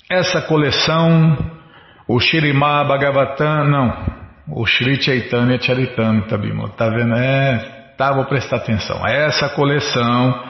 essa 0.08 0.42
coleção, 0.42 1.36
o 2.06 2.20
Shirimá 2.20 2.84
Bhagavatam, 2.84 3.64
não, 3.64 4.06
o 4.48 4.64
Sri 4.64 5.02
Chaitanya 5.02 5.60
Charitamrita, 5.60 6.38
Bima, 6.38 6.68
tá 6.70 6.88
vendo? 6.88 7.14
É 7.16 7.73
tá? 7.96 8.12
Vou 8.12 8.24
prestar 8.24 8.56
atenção. 8.56 9.06
Essa 9.06 9.48
coleção, 9.50 10.42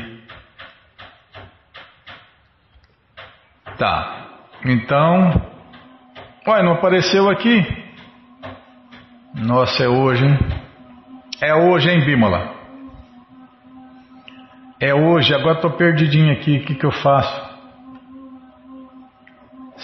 Tá. 3.77 4.27
Então. 4.63 5.49
Ué, 6.47 6.61
não 6.61 6.73
apareceu 6.73 7.29
aqui? 7.29 7.88
Nossa, 9.35 9.83
é 9.83 9.87
hoje, 9.87 10.25
hein? 10.25 10.39
É 11.41 11.53
hoje, 11.53 11.89
hein, 11.89 12.03
Bímola? 12.03 12.55
É 14.79 14.93
hoje, 14.93 15.33
agora 15.35 15.55
estou 15.55 15.71
perdidinho 15.71 16.33
aqui, 16.33 16.57
o 16.57 16.65
que, 16.65 16.75
que 16.75 16.85
eu 16.85 16.91
faço? 16.91 17.49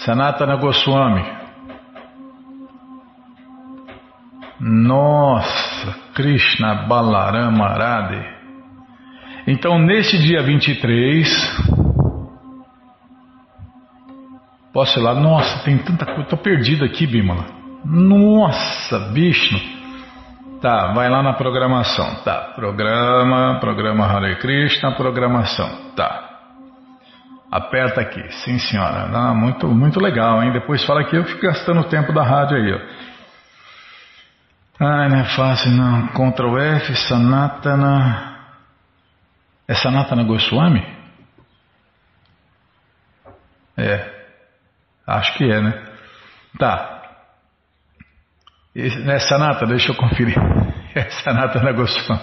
Sanatana 0.04 0.56
Goswami. 0.56 1.24
Nossa, 4.58 5.94
Krishna 6.14 6.86
Balarama 6.86 7.66
Arade. 7.66 8.36
Então, 9.46 9.78
nesse 9.78 10.18
dia 10.18 10.42
23, 10.42 11.28
posso 14.72 14.98
ir 14.98 15.02
lá? 15.02 15.14
Nossa, 15.14 15.62
tem 15.64 15.78
tanta 15.78 16.04
coisa, 16.04 16.22
estou 16.22 16.38
perdido 16.38 16.84
aqui, 16.84 17.06
Bimala. 17.06 17.65
Nossa, 17.84 18.98
bicho. 19.12 19.76
Tá, 20.60 20.92
vai 20.92 21.08
lá 21.08 21.22
na 21.22 21.34
programação. 21.34 22.22
Tá, 22.24 22.52
programa, 22.54 23.58
programa 23.60 24.06
Hare 24.06 24.36
Krishna, 24.36 24.92
programação. 24.92 25.92
Tá. 25.94 26.26
Aperta 27.50 28.00
aqui, 28.00 28.22
sim 28.44 28.58
senhora. 28.58 29.08
Ah, 29.12 29.34
muito, 29.34 29.68
muito 29.68 30.00
legal, 30.00 30.42
hein? 30.42 30.52
Depois 30.52 30.84
fala 30.84 31.04
que 31.04 31.16
eu 31.16 31.24
fico 31.24 31.42
gastando 31.42 31.80
o 31.80 31.88
tempo 31.88 32.12
da 32.12 32.22
rádio 32.22 32.56
aí, 32.56 32.72
ó. 32.72 32.80
Ai, 34.78 35.08
não 35.08 35.20
é 35.20 35.24
fácil 35.24 35.70
não. 35.70 36.08
Ctrl 36.08 36.58
F, 36.58 36.96
Sanatana. 36.96 38.36
É 39.68 39.74
Sanatana 39.74 40.22
Goswami? 40.24 40.84
É. 43.76 44.10
Acho 45.06 45.34
que 45.34 45.44
é, 45.44 45.60
né? 45.60 45.82
Tá. 46.58 46.95
É 48.76 49.18
Sanata, 49.20 49.64
deixa 49.66 49.92
eu 49.92 49.94
conferir. 49.94 50.36
É 50.94 51.10
Sanatana 51.10 51.72
Goswami. 51.72 52.22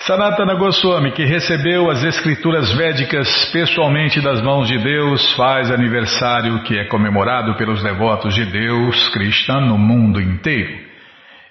Sanatana 0.00 0.54
Goswami, 0.54 1.12
que 1.12 1.24
recebeu 1.24 1.90
as 1.90 2.04
escrituras 2.04 2.70
védicas 2.74 3.50
pessoalmente 3.52 4.20
das 4.20 4.42
mãos 4.42 4.68
de 4.68 4.76
Deus, 4.76 5.34
faz 5.34 5.70
aniversário 5.70 6.62
que 6.64 6.78
é 6.78 6.84
comemorado 6.84 7.54
pelos 7.54 7.82
devotos 7.82 8.34
de 8.34 8.44
Deus, 8.44 9.08
Krishna, 9.08 9.62
no 9.62 9.78
mundo 9.78 10.20
inteiro. 10.20 10.78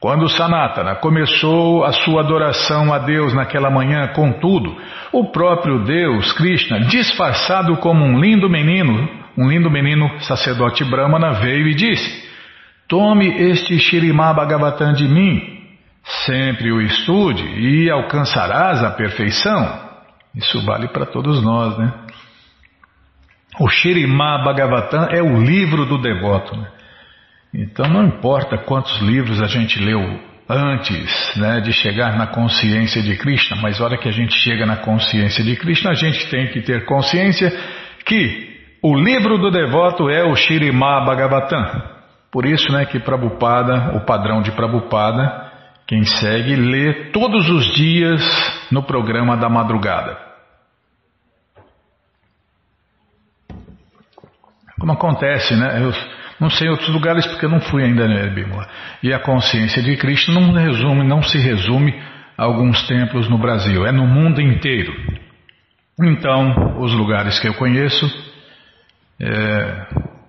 Quando 0.00 0.28
Sanatana 0.28 0.94
começou 0.96 1.82
a 1.82 1.92
sua 1.92 2.20
adoração 2.20 2.92
a 2.92 2.98
Deus 2.98 3.34
naquela 3.34 3.68
manhã, 3.68 4.08
contudo, 4.08 4.76
o 5.12 5.32
próprio 5.32 5.82
Deus, 5.82 6.32
Krishna, 6.34 6.80
disfarçado 6.82 7.76
como 7.78 8.04
um 8.04 8.20
lindo 8.20 8.48
menino, 8.48 9.08
um 9.36 9.48
lindo 9.48 9.70
menino 9.70 10.08
sacerdote 10.20 10.84
Brahmana, 10.84 11.32
veio 11.40 11.66
e 11.66 11.74
disse: 11.74 12.28
Tome 12.86 13.26
este 13.50 13.78
Shrimá 13.78 14.32
Bhagavatam 14.32 14.92
de 14.92 15.08
mim, 15.08 15.42
sempre 16.26 16.70
o 16.70 16.80
estude 16.80 17.42
e 17.58 17.90
alcançarás 17.90 18.84
a 18.84 18.90
perfeição. 18.90 19.87
Isso 20.34 20.64
vale 20.64 20.88
para 20.88 21.06
todos 21.06 21.42
nós, 21.42 21.76
né? 21.78 21.92
O 23.60 23.68
Shirimá 23.68 24.44
Bhagavatam 24.44 25.08
é 25.10 25.20
o 25.20 25.40
livro 25.40 25.84
do 25.84 25.98
devoto. 25.98 26.56
Né? 26.56 26.68
Então 27.54 27.88
não 27.88 28.04
importa 28.04 28.56
quantos 28.58 29.00
livros 29.00 29.42
a 29.42 29.46
gente 29.46 29.80
leu 29.80 30.20
antes 30.48 31.36
né, 31.36 31.60
de 31.60 31.72
chegar 31.72 32.16
na 32.16 32.28
consciência 32.28 33.02
de 33.02 33.16
Krishna, 33.16 33.58
mas 33.60 33.80
a 33.80 33.84
hora 33.84 33.98
que 33.98 34.08
a 34.08 34.12
gente 34.12 34.34
chega 34.34 34.64
na 34.64 34.76
consciência 34.76 35.44
de 35.44 35.56
Krishna, 35.56 35.90
a 35.90 35.94
gente 35.94 36.28
tem 36.30 36.46
que 36.48 36.62
ter 36.62 36.86
consciência 36.86 37.50
que 38.04 38.48
o 38.82 38.96
livro 38.96 39.38
do 39.38 39.50
devoto 39.50 40.08
é 40.08 40.24
o 40.24 40.36
Shirimá 40.36 41.04
Bhagavatam. 41.04 41.98
Por 42.30 42.46
isso 42.46 42.70
né, 42.72 42.84
que 42.84 43.00
Prabhupada, 43.00 43.96
o 43.96 44.06
padrão 44.06 44.40
de 44.40 44.52
Prabhupada, 44.52 45.50
quem 45.86 46.04
segue 46.04 46.54
lê 46.54 47.10
todos 47.10 47.48
os 47.50 47.74
dias 47.74 48.22
no 48.70 48.82
programa 48.82 49.36
da 49.36 49.48
madrugada. 49.48 50.18
Como 54.78 54.92
acontece, 54.92 55.56
né? 55.56 55.82
Eu, 55.82 55.92
Não 56.40 56.48
sei 56.48 56.68
outros 56.68 56.88
lugares 56.88 57.26
porque 57.26 57.46
eu 57.46 57.50
não 57.50 57.60
fui 57.60 57.82
ainda 57.82 58.04
em 58.04 58.34
Bímola. 58.34 58.68
E 59.02 59.12
a 59.12 59.18
consciência 59.18 59.82
de 59.82 59.96
Krishna 59.96 60.40
não 60.40 60.52
resume, 60.52 61.04
não 61.04 61.22
se 61.22 61.36
resume 61.38 61.92
a 62.36 62.44
alguns 62.44 62.86
templos 62.86 63.28
no 63.28 63.38
Brasil, 63.38 63.84
é 63.84 63.90
no 63.90 64.06
mundo 64.06 64.40
inteiro. 64.40 64.92
Então, 66.00 66.78
os 66.80 66.92
lugares 66.94 67.40
que 67.40 67.48
eu 67.48 67.54
conheço, 67.54 68.06
é, 69.20 69.86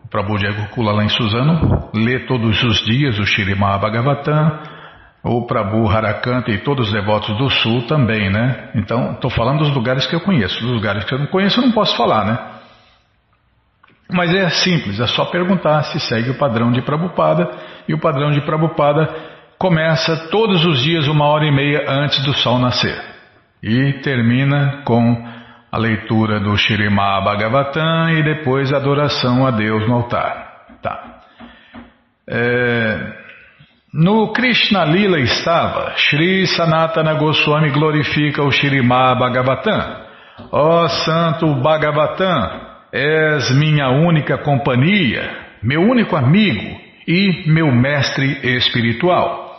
Prabhu 0.10 0.40
de 0.40 0.52
Gokula 0.52 0.94
lá 0.94 1.04
em 1.04 1.10
Suzano, 1.10 1.92
lê 1.94 2.26
todos 2.26 2.64
os 2.64 2.84
dias 2.86 3.20
o 3.20 3.26
Shirimá 3.26 3.78
Bhagavatam, 3.78 4.60
o 5.24 5.46
Prabhu 5.46 5.90
Harakanta 5.90 6.52
e 6.52 6.60
todos 6.60 6.88
os 6.88 6.94
devotos 6.94 7.38
do 7.38 7.50
Sul 7.50 7.86
também, 7.88 8.30
né? 8.30 8.70
Então, 8.76 9.14
estou 9.14 9.30
falando 9.30 9.60
dos 9.60 9.74
lugares 9.74 10.08
que 10.08 10.16
eu 10.16 10.22
conheço. 10.22 10.60
Dos 10.62 10.72
lugares 10.72 11.04
que 11.04 11.14
eu 11.14 11.20
não 11.20 11.28
conheço, 11.28 11.60
eu 11.60 11.66
não 11.66 11.74
posso 11.74 11.96
falar, 11.98 12.26
né? 12.26 12.40
Mas 14.12 14.34
é 14.34 14.50
simples, 14.50 15.00
é 15.00 15.06
só 15.08 15.26
perguntar 15.26 15.84
se 15.84 16.00
segue 16.00 16.32
o 16.32 16.38
padrão 16.38 16.72
de 16.72 16.82
Prabhupada, 16.82 17.48
e 17.88 17.94
o 17.94 18.00
padrão 18.00 18.32
de 18.32 18.42
Prabhupada 18.42 19.08
começa 19.58 20.30
todos 20.30 20.66
os 20.66 20.82
dias 20.82 21.08
uma 21.08 21.26
hora 21.26 21.46
e 21.46 21.52
meia 21.52 21.86
antes 21.88 22.24
do 22.24 22.34
sol 22.34 22.58
nascer. 22.58 22.98
E 23.62 23.94
termina 24.02 24.82
com 24.86 25.28
a 25.72 25.78
leitura 25.78 26.40
do 26.40 26.58
Shirimá 26.58 27.22
Bhagavatam 27.22 28.10
e 28.12 28.24
depois 28.24 28.74
a 28.74 28.78
adoração 28.78 29.46
a 29.46 29.52
Deus 29.52 29.88
no 29.88 29.96
altar. 29.96 30.50
Tá. 30.82 31.20
É, 32.28 33.19
no 33.94 34.32
Krishna 34.34 34.86
Lila 34.86 35.20
estava, 35.20 35.94
Sri 35.98 36.46
Sanatana 36.46 37.16
Goswami 37.16 37.72
glorifica 37.72 38.44
o 38.44 38.52
Shirimá 38.52 39.16
Bhagavatam. 39.16 40.10
Ó 40.52 40.88
Santo 40.88 41.56
Bhagavatam, 41.56 42.70
és 42.92 43.50
minha 43.52 43.90
única 43.90 44.38
companhia, 44.38 45.30
meu 45.64 45.82
único 45.82 46.16
amigo 46.16 46.80
e 47.08 47.44
meu 47.48 47.72
mestre 47.72 48.40
espiritual. 48.56 49.58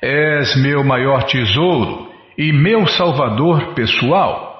És 0.00 0.56
meu 0.56 0.84
maior 0.84 1.24
tesouro 1.24 2.08
e 2.38 2.52
meu 2.52 2.86
salvador 2.86 3.74
pessoal. 3.74 4.50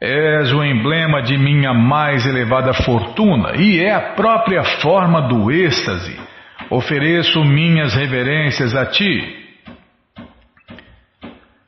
És 0.00 0.52
o 0.52 0.64
emblema 0.64 1.22
de 1.22 1.36
minha 1.38 1.72
mais 1.72 2.26
elevada 2.26 2.72
fortuna 2.72 3.56
e 3.56 3.80
é 3.80 3.92
a 3.92 4.14
própria 4.14 4.64
forma 4.80 5.28
do 5.28 5.50
êxtase. 5.50 6.23
Ofereço 6.70 7.44
minhas 7.44 7.94
reverências 7.94 8.74
a 8.74 8.86
ti. 8.86 9.44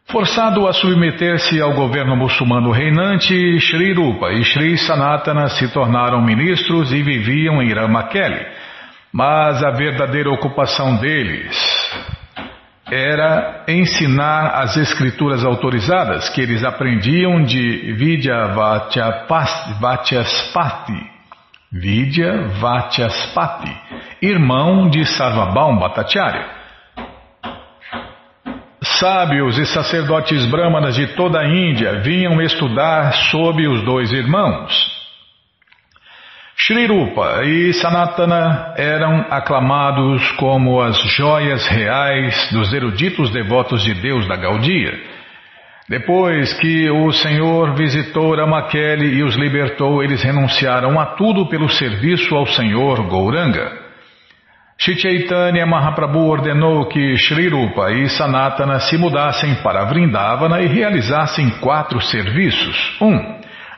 Forçado 0.09 0.67
a 0.67 0.73
submeter-se 0.73 1.61
ao 1.61 1.75
governo 1.75 2.17
muçulmano 2.17 2.71
reinante, 2.71 3.35
Sri 3.61 3.93
Rupa 3.93 4.33
e 4.33 4.45
Sri 4.45 4.79
Sanatana 4.79 5.49
se 5.49 5.73
tornaram 5.73 6.23
ministros 6.23 6.93
e 6.93 7.03
viviam 7.03 7.61
em 7.61 7.73
Ramakeli. 7.73 8.47
Mas 9.13 9.63
a 9.63 9.71
verdadeira 9.71 10.31
ocupação 10.31 10.97
deles 10.97 11.57
era 12.91 13.65
ensinar 13.67 14.63
as 14.63 14.77
escrituras 14.77 15.45
autorizadas 15.45 16.29
que 16.29 16.41
eles 16.41 16.63
aprendiam 16.65 17.43
de 17.43 17.93
Vidya 17.95 18.55
Vatyaspati, 19.81 20.95
Vidya 21.73 22.49
Vatyaspati, 22.61 23.77
irmão 24.21 24.89
de 24.89 25.05
Sarvabhaum 25.05 25.79
Bhattacharya. 25.79 26.47
Sábios 28.83 29.59
e 29.59 29.67
sacerdotes 29.67 30.47
brahmanas 30.47 30.95
de 30.95 31.09
toda 31.09 31.41
a 31.41 31.47
Índia 31.47 32.01
vinham 32.01 32.41
estudar 32.41 33.13
sob 33.31 33.67
os 33.67 33.83
dois 33.83 34.11
irmãos. 34.13 34.97
Shri 36.59 36.87
Rupa 36.87 37.43
e 37.45 37.75
Sanatana 37.75 38.75
eram 38.79 39.27
aclamados 39.29 40.31
como 40.33 40.81
as 40.81 40.99
joias 41.11 41.67
reais 41.67 42.51
dos 42.51 42.73
eruditos 42.73 43.31
devotos 43.31 43.83
de 43.85 43.93
Deus 43.95 44.27
da 44.27 44.37
Gaudia. 44.37 44.99
Depois 45.89 46.55
que 46.55 46.89
o 46.91 47.13
Senhor 47.13 47.75
visitou 47.77 48.35
Ramakeli 48.35 49.19
e 49.19 49.23
os 49.23 49.37
libertou, 49.37 50.03
eles 50.03 50.23
renunciaram 50.23 50.99
a 50.99 51.07
tudo 51.07 51.47
pelo 51.47 51.69
serviço 51.69 52.35
ao 52.35 52.47
Senhor 52.47 53.07
Gouranga. 53.07 53.86
Chaitanya 54.79 55.67
Mahaprabhu 55.67 56.29
ordenou 56.29 56.87
que 56.87 57.17
Shri 57.17 57.49
Rupa 57.49 57.91
e 57.93 58.09
Sanatana 58.09 58.79
se 58.81 58.97
mudassem 58.97 59.55
para 59.57 59.85
Vrindavana 59.85 60.61
e 60.61 60.67
realizassem 60.67 61.51
quatro 61.61 62.01
serviços. 62.01 62.97
Um, 63.01 63.37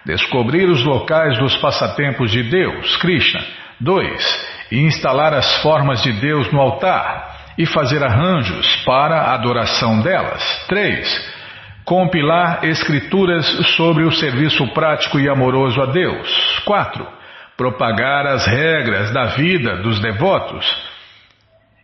Descobrir 0.09 0.67
os 0.71 0.83
locais 0.85 1.37
dos 1.37 1.55
passatempos 1.59 2.31
de 2.31 2.43
Deus, 2.43 2.97
Krishna. 2.97 3.45
2. 3.79 4.49
Instalar 4.73 5.35
as 5.35 5.61
formas 5.63 6.03
de 6.03 6.13
Deus 6.15 6.51
no 6.51 6.59
altar 6.59 7.55
e 7.59 7.67
fazer 7.67 8.03
arranjos 8.03 8.75
para 8.87 9.17
a 9.17 9.35
adoração 9.35 10.01
delas. 10.01 10.65
3. 10.67 11.39
Compilar 11.85 12.65
escrituras 12.65 13.47
sobre 13.77 14.05
o 14.05 14.11
serviço 14.11 14.67
prático 14.69 15.21
e 15.21 15.29
amoroso 15.29 15.79
a 15.83 15.87
Deus. 15.87 16.59
4. 16.65 17.07
Propagar 17.55 18.27
as 18.29 18.47
regras 18.47 19.13
da 19.13 19.25
vida 19.27 19.83
dos 19.83 20.01
devotos. 20.01 20.88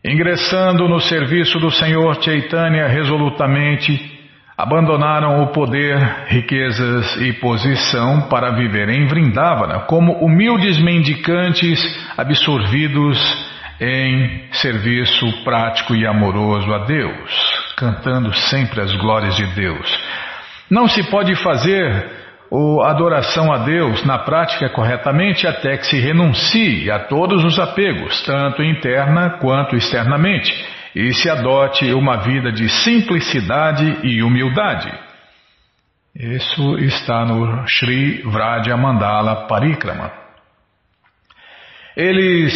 Ingressando 0.05 0.87
no 0.87 1.01
serviço 1.01 1.59
do 1.59 1.71
Senhor 1.71 2.23
Chaitanya 2.23 2.87
resolutamente, 2.89 3.99
abandonaram 4.55 5.43
o 5.43 5.47
poder, 5.47 5.97
riquezas 6.27 7.17
e 7.23 7.33
posição 7.33 8.29
para 8.29 8.51
viver 8.51 8.91
em 8.91 9.07
Vrindavana 9.07 9.81
como 9.87 10.13
humildes 10.23 10.79
mendicantes 10.79 11.81
absorvidos 12.19 13.19
em 13.81 14.45
serviço 14.53 15.43
prático 15.43 15.97
e 15.97 16.07
amoroso 16.07 16.71
a 16.75 16.85
Deus, 16.85 17.75
cantando 17.75 18.31
sempre 18.35 18.83
as 18.83 18.95
glórias 18.97 19.35
de 19.37 19.47
Deus. 19.55 19.99
Não 20.71 20.87
se 20.87 21.03
pode 21.11 21.35
fazer 21.37 22.24
a 22.53 22.91
adoração 22.91 23.53
a 23.53 23.59
Deus 23.59 24.05
na 24.05 24.19
prática 24.19 24.69
corretamente 24.69 25.47
até 25.47 25.77
que 25.77 25.87
se 25.87 25.99
renuncie 25.99 26.91
a 26.91 27.01
todos 27.01 27.45
os 27.45 27.59
apegos, 27.59 28.23
tanto 28.25 28.63
interna 28.63 29.39
quanto 29.41 29.75
externamente 29.77 30.53
e 30.95 31.13
se 31.13 31.29
adote 31.29 31.93
uma 31.93 32.19
vida 32.19 32.53
de 32.53 32.69
simplicidade 32.69 33.99
e 34.05 34.23
humildade. 34.23 34.93
Isso 36.15 36.79
está 36.79 37.25
no 37.25 37.67
Sri 37.67 38.23
Vraja 38.23 38.77
Mandala 38.77 39.49
Parikrama. 39.49 40.13
Eles 41.97 42.55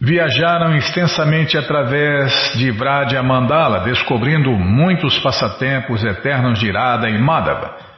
viajaram 0.00 0.74
extensamente 0.76 1.56
através 1.56 2.52
de 2.56 2.70
Vraja 2.72 3.22
Mandala, 3.22 3.80
descobrindo 3.80 4.50
muitos 4.50 5.18
passatempos 5.20 6.02
eternos 6.02 6.58
de 6.58 6.66
Irada 6.66 7.08
e 7.08 7.18
Madhava. 7.18 7.89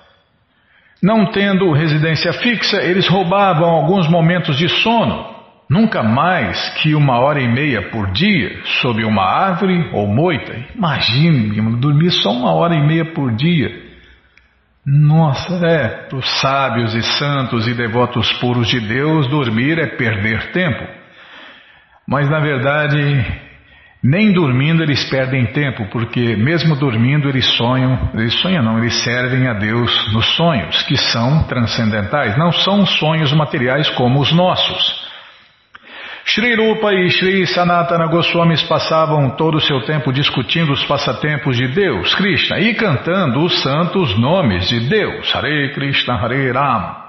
Não 1.02 1.26
tendo 1.32 1.72
residência 1.72 2.32
fixa, 2.32 2.82
eles 2.82 3.08
roubavam 3.08 3.68
alguns 3.68 4.08
momentos 4.08 4.56
de 4.56 4.68
sono 4.68 5.32
Nunca 5.72 6.02
mais 6.02 6.68
que 6.82 6.94
uma 6.94 7.18
hora 7.18 7.40
e 7.40 7.48
meia 7.48 7.88
por 7.88 8.12
dia 8.12 8.60
sob 8.82 9.02
uma 9.06 9.24
árvore 9.24 9.88
ou 9.94 10.06
moita. 10.06 10.54
Imagine, 10.76 11.78
dormir 11.78 12.10
só 12.10 12.30
uma 12.30 12.52
hora 12.52 12.74
e 12.74 12.86
meia 12.86 13.06
por 13.06 13.34
dia. 13.34 13.70
Nossa, 14.84 15.66
é, 15.66 15.88
para 15.88 16.18
os 16.18 16.28
sábios 16.42 16.94
e 16.94 17.02
santos 17.02 17.66
e 17.66 17.72
devotos 17.72 18.30
puros 18.34 18.68
de 18.68 18.80
Deus, 18.80 19.26
dormir 19.28 19.78
é 19.78 19.96
perder 19.96 20.52
tempo. 20.52 20.86
Mas 22.06 22.28
na 22.28 22.40
verdade, 22.40 22.98
nem 24.02 24.32
dormindo 24.32 24.82
eles 24.82 25.08
perdem 25.08 25.46
tempo, 25.52 25.86
porque 25.90 26.34
mesmo 26.34 26.74
dormindo 26.74 27.28
eles 27.28 27.46
sonham, 27.56 28.10
eles 28.14 28.34
sonham 28.40 28.62
não, 28.62 28.78
eles 28.78 28.94
servem 29.02 29.46
a 29.46 29.52
Deus 29.52 30.12
nos 30.12 30.26
sonhos, 30.34 30.82
que 30.82 30.96
são 30.96 31.44
transcendentais, 31.44 32.36
não 32.36 32.50
são 32.50 32.84
sonhos 32.84 33.32
materiais 33.32 33.88
como 33.90 34.20
os 34.20 34.32
nossos. 34.32 35.12
Shri 36.24 36.54
Rupa 36.54 36.92
e 36.94 37.10
Shri 37.10 37.46
Sanatana 37.46 38.06
Goswamis 38.06 38.62
passavam 38.62 39.30
todo 39.30 39.56
o 39.56 39.60
seu 39.60 39.80
tempo 39.82 40.12
discutindo 40.12 40.72
os 40.72 40.84
passatempos 40.84 41.56
de 41.56 41.68
Deus, 41.68 42.14
Krishna, 42.14 42.60
e 42.60 42.74
cantando 42.74 43.44
os 43.44 43.60
santos 43.62 44.18
nomes 44.18 44.68
de 44.68 44.88
Deus, 44.88 45.34
Hare 45.34 45.72
Krishna, 45.74 46.14
Hare 46.14 46.50
Ram. 46.52 47.01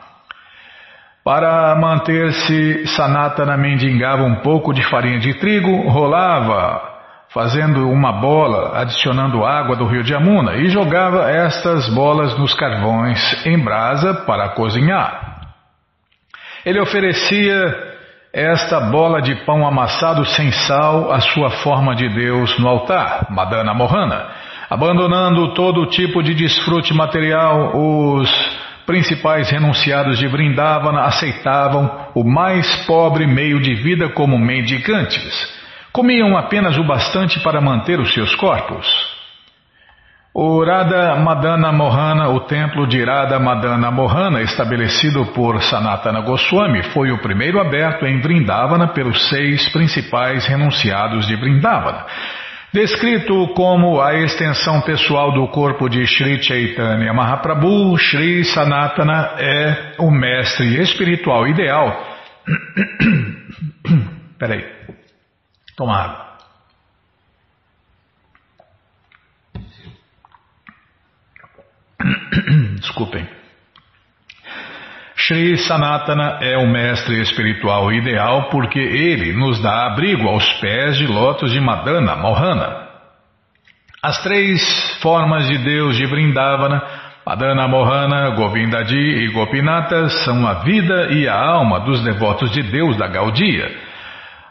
Para 1.24 1.74
manter-se, 1.76 2.86
Sanatana 2.88 3.56
mendigava 3.56 4.24
um 4.24 4.42
pouco 4.42 4.74
de 4.74 4.84
farinha 4.90 5.20
de 5.20 5.34
trigo, 5.36 5.88
rolava, 5.88 6.82
fazendo 7.30 7.90
uma 7.90 8.12
bola, 8.12 8.78
adicionando 8.78 9.46
água 9.46 9.78
do 9.78 9.86
rio 9.86 10.04
de 10.04 10.14
Amuna, 10.14 10.58
e 10.58 10.68
jogava 10.68 11.32
estas 11.32 11.88
bolas 11.96 12.38
nos 12.38 12.54
carvões 12.54 13.46
em 13.46 13.58
brasa 13.58 14.14
para 14.26 14.50
cozinhar. 14.50 15.48
Ele 16.66 16.82
oferecia 16.82 17.74
esta 18.34 18.82
bola 18.82 19.22
de 19.22 19.34
pão 19.46 19.66
amassado 19.66 20.26
sem 20.26 20.52
sal, 20.52 21.10
a 21.10 21.22
sua 21.22 21.50
forma 21.50 21.96
de 21.96 22.10
Deus 22.10 22.60
no 22.60 22.68
altar, 22.68 23.28
Madana 23.30 23.74
Mohana, 23.74 24.28
abandonando 24.70 25.54
todo 25.54 25.86
tipo 25.86 26.22
de 26.22 26.34
desfrute 26.34 26.94
material, 26.94 27.78
os 27.78 28.63
principais 28.86 29.50
renunciados 29.50 30.18
de 30.20 30.28
Vrindavana 30.28 31.02
aceitavam 31.02 32.10
o 32.16 32.24
mais 32.24 32.76
pobre 32.86 33.26
meio 33.26 33.60
de 33.62 33.76
vida 33.76 34.10
como 34.10 34.38
mendicantes. 34.38 35.54
Comiam 35.92 36.38
apenas 36.38 36.78
o 36.78 36.84
bastante 36.84 37.40
para 37.42 37.62
manter 37.62 38.00
os 38.00 38.14
seus 38.14 38.34
corpos. 38.36 38.88
O 40.36 40.64
Radha 40.64 41.16
Madana 41.18 41.72
Mohana, 41.72 42.30
o 42.30 42.40
templo 42.40 42.88
de 42.88 43.04
Radha 43.04 43.40
Madana 43.40 43.92
Mohana, 43.92 44.42
estabelecido 44.42 45.28
por 45.28 45.62
Sanatana 45.62 46.22
Goswami, 46.22 46.82
foi 46.86 47.12
o 47.12 47.20
primeiro 47.20 47.62
aberto 47.62 48.08
em 48.08 48.20
Vrindavana 48.20 48.88
pelos 48.88 49.30
seis 49.30 49.70
principais 49.70 50.48
renunciados 50.48 51.28
de 51.28 51.36
Vrindavana. 51.36 52.08
Descrito 52.74 53.54
como 53.54 54.02
a 54.02 54.16
extensão 54.16 54.82
pessoal 54.82 55.32
do 55.32 55.48
corpo 55.50 55.88
de 55.88 56.08
Sri 56.08 56.42
Chaitanya 56.42 57.14
Mahaprabhu, 57.14 57.96
Sri 58.00 58.44
Sanatana 58.46 59.36
é 59.38 59.96
o 60.00 60.10
mestre 60.10 60.82
espiritual 60.82 61.48
ideal. 61.48 62.18
Peraí, 64.40 64.66
toma 65.78 65.96
água. 65.96 66.38
Desculpem. 72.80 73.43
Sri 75.26 75.58
Sanatana 75.58 76.40
é 76.42 76.58
o 76.58 76.68
mestre 76.68 77.22
espiritual 77.22 77.94
ideal 77.94 78.50
porque 78.50 78.80
ele 78.80 79.32
nos 79.32 79.62
dá 79.62 79.86
abrigo 79.86 80.28
aos 80.28 80.46
pés 80.60 80.98
de 80.98 81.08
lotos 81.08 81.52
de 81.52 81.62
Madana 81.62 82.14
Mohana. 82.18 82.90
As 84.02 84.22
três 84.22 84.62
formas 85.02 85.48
de 85.48 85.58
Deus 85.60 85.96
de 85.96 86.06
Vrindavana, 86.06 86.84
Madana 87.26 87.70
Mohana, 87.70 88.32
Govindadi 88.32 88.98
e 88.98 89.32
Gopinata, 89.32 90.10
são 90.10 90.46
a 90.46 90.56
vida 90.56 91.14
e 91.14 91.26
a 91.26 91.40
alma 91.40 91.80
dos 91.80 92.04
devotos 92.04 92.52
de 92.52 92.62
Deus 92.62 92.98
da 92.98 93.08
Gaudia. 93.08 93.72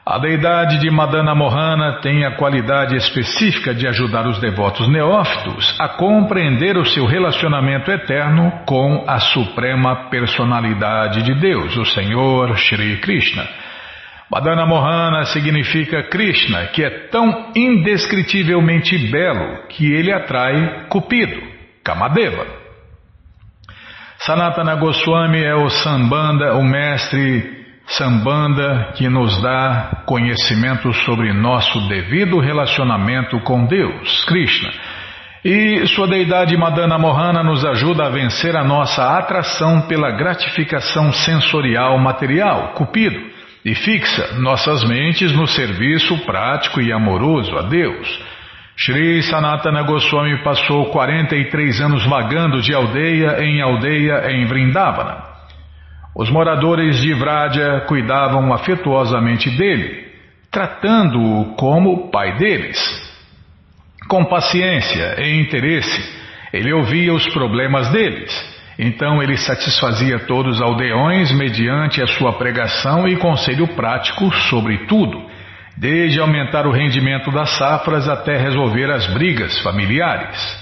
A 0.04 0.18
deidade 0.18 0.80
de 0.80 0.90
Madana 0.90 1.32
Mohana 1.32 2.00
tem 2.00 2.24
a 2.24 2.32
qualidade 2.32 2.96
específica 2.96 3.72
de 3.72 3.86
ajudar 3.86 4.26
os 4.26 4.40
devotos 4.40 4.88
neófitos 4.88 5.76
a 5.78 5.90
compreender 5.90 6.76
o 6.76 6.84
seu 6.84 7.06
relacionamento 7.06 7.88
eterno 7.88 8.50
com 8.66 9.04
a 9.06 9.20
suprema 9.20 10.10
personalidade 10.10 11.22
de 11.22 11.38
Deus, 11.38 11.76
o 11.76 11.84
Senhor 11.84 12.56
Shri 12.56 12.96
Krishna. 12.96 13.46
Madana 14.28 14.66
Mohana 14.66 15.24
significa 15.26 16.02
Krishna, 16.02 16.66
que 16.66 16.82
é 16.82 16.90
tão 17.08 17.52
indescritivelmente 17.54 18.98
belo 19.08 19.68
que 19.68 19.86
ele 19.92 20.12
atrai 20.12 20.86
Cupido, 20.88 21.40
Kamadeva. 21.84 22.44
Sanatana 24.18 24.74
Goswami 24.74 25.44
é 25.44 25.54
o 25.54 25.68
Sambanda, 25.68 26.54
o 26.54 26.64
mestre 26.64 27.61
Sambanda 27.86 28.92
que 28.94 29.08
nos 29.08 29.40
dá 29.42 30.02
conhecimento 30.06 30.92
sobre 30.92 31.32
nosso 31.32 31.88
devido 31.88 32.38
relacionamento 32.38 33.38
com 33.40 33.66
Deus, 33.66 34.24
Krishna. 34.24 34.70
E 35.44 35.86
sua 35.88 36.06
deidade 36.06 36.56
Madana 36.56 36.96
Mohana 36.96 37.42
nos 37.42 37.64
ajuda 37.64 38.06
a 38.06 38.10
vencer 38.10 38.56
a 38.56 38.62
nossa 38.62 39.18
atração 39.18 39.82
pela 39.82 40.12
gratificação 40.12 41.12
sensorial 41.12 41.98
material, 41.98 42.74
Cupido, 42.74 43.20
e 43.64 43.74
fixa 43.74 44.38
nossas 44.38 44.84
mentes 44.84 45.32
no 45.32 45.46
serviço 45.46 46.16
prático 46.24 46.80
e 46.80 46.92
amoroso 46.92 47.56
a 47.58 47.62
Deus. 47.62 48.24
Sri 48.76 49.22
Sanatana 49.22 49.82
Goswami 49.82 50.42
passou 50.42 50.86
43 50.86 51.80
anos 51.80 52.06
vagando 52.06 52.60
de 52.60 52.72
aldeia 52.74 53.44
em 53.44 53.60
aldeia 53.60 54.30
em 54.30 54.46
Vrindavana. 54.46 55.31
Os 56.14 56.30
moradores 56.30 57.00
de 57.00 57.14
Vraja 57.14 57.84
cuidavam 57.88 58.52
afetuosamente 58.52 59.48
dele, 59.50 60.06
tratando-o 60.50 61.54
como 61.56 62.10
pai 62.10 62.36
deles. 62.36 62.78
Com 64.08 64.24
paciência 64.26 65.16
e 65.18 65.40
interesse, 65.40 66.22
ele 66.52 66.70
ouvia 66.72 67.14
os 67.14 67.26
problemas 67.28 67.88
deles. 67.90 68.30
Então 68.78 69.22
ele 69.22 69.36
satisfazia 69.38 70.18
todos 70.20 70.56
os 70.56 70.62
aldeões 70.62 71.32
mediante 71.32 72.02
a 72.02 72.06
sua 72.06 72.34
pregação 72.34 73.08
e 73.08 73.16
conselho 73.16 73.68
prático 73.68 74.30
sobre 74.50 74.86
tudo, 74.86 75.24
desde 75.78 76.20
aumentar 76.20 76.66
o 76.66 76.72
rendimento 76.72 77.30
das 77.30 77.50
safras 77.56 78.06
até 78.06 78.36
resolver 78.36 78.90
as 78.90 79.06
brigas 79.06 79.58
familiares. 79.60 80.61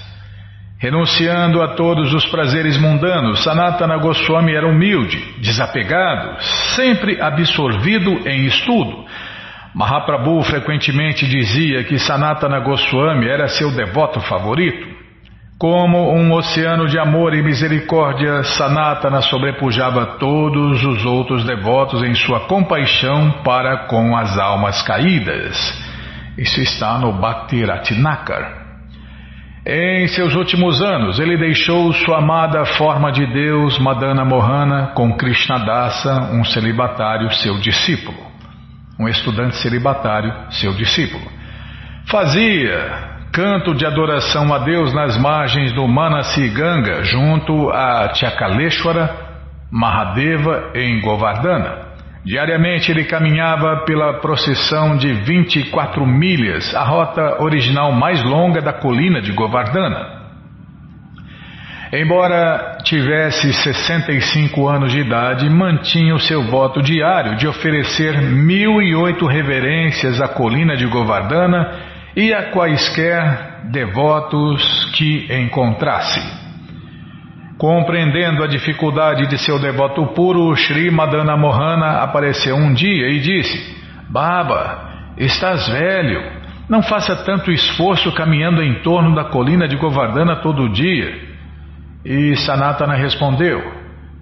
Renunciando 0.81 1.61
a 1.61 1.75
todos 1.75 2.11
os 2.11 2.25
prazeres 2.25 2.75
mundanos, 2.75 3.43
Sanatana 3.43 3.97
Goswami 3.97 4.55
era 4.55 4.67
humilde, 4.67 5.35
desapegado, 5.37 6.41
sempre 6.75 7.21
absorvido 7.21 8.27
em 8.27 8.47
estudo. 8.47 9.05
Mahaprabhu 9.75 10.41
frequentemente 10.41 11.27
dizia 11.27 11.83
que 11.83 11.99
Sanatana 11.99 12.59
Goswami 12.61 13.27
era 13.27 13.47
seu 13.47 13.69
devoto 13.69 14.19
favorito. 14.21 14.87
Como 15.59 16.15
um 16.15 16.33
oceano 16.33 16.87
de 16.87 16.97
amor 16.97 17.35
e 17.35 17.43
misericórdia, 17.43 18.41
Sanatana 18.41 19.21
sobrepujava 19.21 20.17
todos 20.17 20.83
os 20.83 21.05
outros 21.05 21.43
devotos 21.43 22.01
em 22.01 22.15
sua 22.15 22.47
compaixão 22.47 23.43
para 23.43 23.85
com 23.85 24.17
as 24.17 24.35
almas 24.35 24.81
caídas. 24.81 25.55
Isso 26.39 26.59
está 26.59 26.97
no 26.97 27.13
Bhakti 27.13 27.63
Ratnakar. 27.63 28.60
Em 29.73 30.05
seus 30.09 30.35
últimos 30.35 30.81
anos, 30.81 31.17
ele 31.17 31.37
deixou 31.37 31.93
sua 31.93 32.17
amada 32.17 32.65
forma 32.65 33.09
de 33.09 33.25
Deus, 33.25 33.79
Madana 33.79 34.25
Mohana, 34.25 34.87
com 34.87 35.15
Krishnadasa, 35.15 36.33
um 36.33 36.43
celibatário, 36.43 37.31
seu 37.35 37.57
discípulo. 37.57 38.17
Um 38.99 39.07
estudante 39.07 39.55
celibatário, 39.55 40.33
seu 40.49 40.73
discípulo. 40.73 41.23
Fazia 42.05 43.11
canto 43.31 43.73
de 43.73 43.85
adoração 43.85 44.53
a 44.53 44.57
Deus 44.57 44.93
nas 44.93 45.17
margens 45.17 45.71
do 45.71 45.87
Manasi 45.87 46.49
Ganga, 46.49 47.01
junto 47.03 47.69
a 47.69 48.13
Chakaleshwara, 48.13 49.09
Mahadeva, 49.71 50.71
em 50.75 50.99
Govardhana. 50.99 51.90
Diariamente 52.23 52.91
ele 52.91 53.05
caminhava 53.05 53.83
pela 53.85 54.19
procissão 54.19 54.95
de 54.95 55.11
24 55.11 56.05
milhas, 56.05 56.73
a 56.75 56.83
rota 56.83 57.41
original 57.41 57.91
mais 57.91 58.23
longa 58.23 58.61
da 58.61 58.71
colina 58.71 59.21
de 59.21 59.31
Govardhana. 59.31 60.21
Embora 61.91 62.77
tivesse 62.83 63.51
65 63.51 64.67
anos 64.67 64.91
de 64.91 64.99
idade, 64.99 65.49
mantinha 65.49 66.15
o 66.15 66.19
seu 66.19 66.43
voto 66.43 66.81
diário 66.81 67.35
de 67.35 67.47
oferecer 67.47 68.21
mil 68.21 68.81
e 68.81 68.95
oito 68.95 69.25
reverências 69.25 70.21
à 70.21 70.27
colina 70.27 70.77
de 70.77 70.85
Govardhana 70.85 71.79
e 72.15 72.33
a 72.33 72.51
quaisquer 72.51 73.61
devotos 73.71 74.91
que 74.95 75.27
encontrasse. 75.33 76.21
Compreendendo 77.61 78.43
a 78.43 78.47
dificuldade 78.47 79.27
de 79.27 79.37
seu 79.37 79.59
devoto 79.59 80.03
puro, 80.15 80.51
Sri 80.55 80.89
Madana 80.89 81.37
Mohana 81.37 82.01
apareceu 82.01 82.55
um 82.55 82.73
dia 82.73 83.07
e 83.09 83.19
disse: 83.19 83.77
Baba, 84.09 85.13
estás 85.15 85.69
velho. 85.69 86.41
Não 86.67 86.81
faça 86.81 87.15
tanto 87.17 87.51
esforço 87.51 88.11
caminhando 88.13 88.63
em 88.63 88.81
torno 88.81 89.13
da 89.13 89.25
colina 89.25 89.67
de 89.67 89.75
Govardhana 89.75 90.37
todo 90.37 90.73
dia. 90.73 91.15
E 92.03 92.35
Sanatana 92.37 92.95
respondeu: 92.95 93.61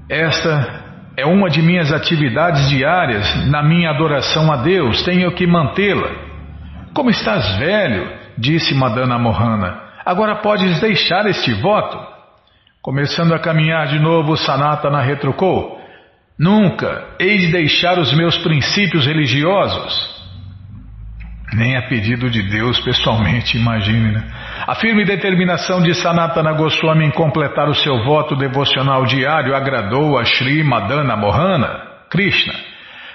Esta 0.10 0.84
é 1.15 1.25
uma 1.25 1.49
de 1.49 1.62
minhas 1.62 1.93
atividades 1.93 2.67
diárias 2.67 3.49
na 3.49 3.63
minha 3.63 3.91
adoração 3.91 4.52
a 4.52 4.58
Deus, 4.58 5.02
tenho 5.04 5.32
que 5.32 5.47
mantê-la. 5.47 6.12
Como 6.93 7.10
estás 7.10 7.56
velho, 7.58 8.06
disse 8.38 8.75
Madana 8.75 9.17
Mohana, 9.17 9.80
agora 10.06 10.36
podes 10.36 10.82
deixar 10.82 11.25
este 11.25 11.54
voto. 11.54 12.19
Começando 12.82 13.34
a 13.34 13.39
caminhar 13.39 13.88
de 13.88 14.00
novo, 14.00 14.38
Sanatana 14.38 15.02
retrucou: 15.02 15.78
Nunca 16.39 17.10
hei 17.20 17.38
de 17.38 17.52
deixar 17.52 18.00
os 18.00 18.13
meus 18.13 18.38
princípios 18.38 19.06
religiosos. 19.06 20.18
Nem 21.54 21.76
a 21.76 21.82
pedido 21.89 22.30
de 22.30 22.42
Deus 22.50 22.80
pessoalmente, 22.80 23.58
imagine, 23.58 24.12
né? 24.13 24.24
A 24.65 24.76
firme 24.76 25.04
determinação 25.04 25.82
de 25.82 25.94
Sanatana 25.94 26.54
Goswami 26.54 27.06
em 27.06 27.12
completar 27.12 27.68
o 27.68 27.76
seu 27.76 28.04
voto 28.06 28.36
devocional 28.36 29.06
diário 29.06 29.56
agradou 29.56 30.18
a 30.18 30.24
Sri 30.24 30.63
Madana 30.63 31.18
Mohana, 31.18 31.82
Krishna. 32.10 32.54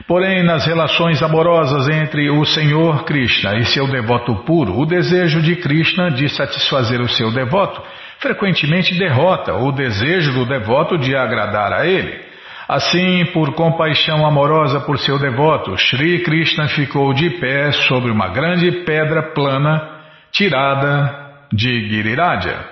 Porém, 0.07 0.43
nas 0.43 0.67
relações 0.67 1.23
amorosas 1.23 1.89
entre 1.89 2.29
o 2.29 2.45
Senhor 2.45 3.05
Krishna 3.05 3.57
e 3.57 3.65
seu 3.65 3.87
devoto 3.87 4.35
puro, 4.45 4.79
o 4.79 4.85
desejo 4.85 5.41
de 5.41 5.57
Krishna 5.57 6.11
de 6.11 6.29
satisfazer 6.29 7.01
o 7.01 7.09
seu 7.09 7.33
devoto 7.33 7.81
frequentemente 8.25 8.99
derrota 8.99 9.53
o 9.53 9.71
desejo 9.71 10.33
do 10.33 10.47
devoto 10.47 10.97
de 10.97 11.15
agradar 11.15 11.75
a 11.75 11.87
ele. 11.87 12.25
Assim, 12.67 13.27
por 13.27 13.53
compaixão 13.53 14.27
amorosa 14.27 14.81
por 14.81 14.99
seu 14.99 15.19
devoto, 15.19 15.77
Sri 15.77 16.21
Krishna 16.21 16.67
ficou 16.69 17.13
de 17.13 17.29
pé 17.39 17.71
sobre 17.73 18.11
uma 18.11 18.29
grande 18.29 18.73
pedra 18.87 19.35
plana 19.35 20.01
tirada 20.33 21.23
de 21.53 21.89
Giriraja. 21.89 22.65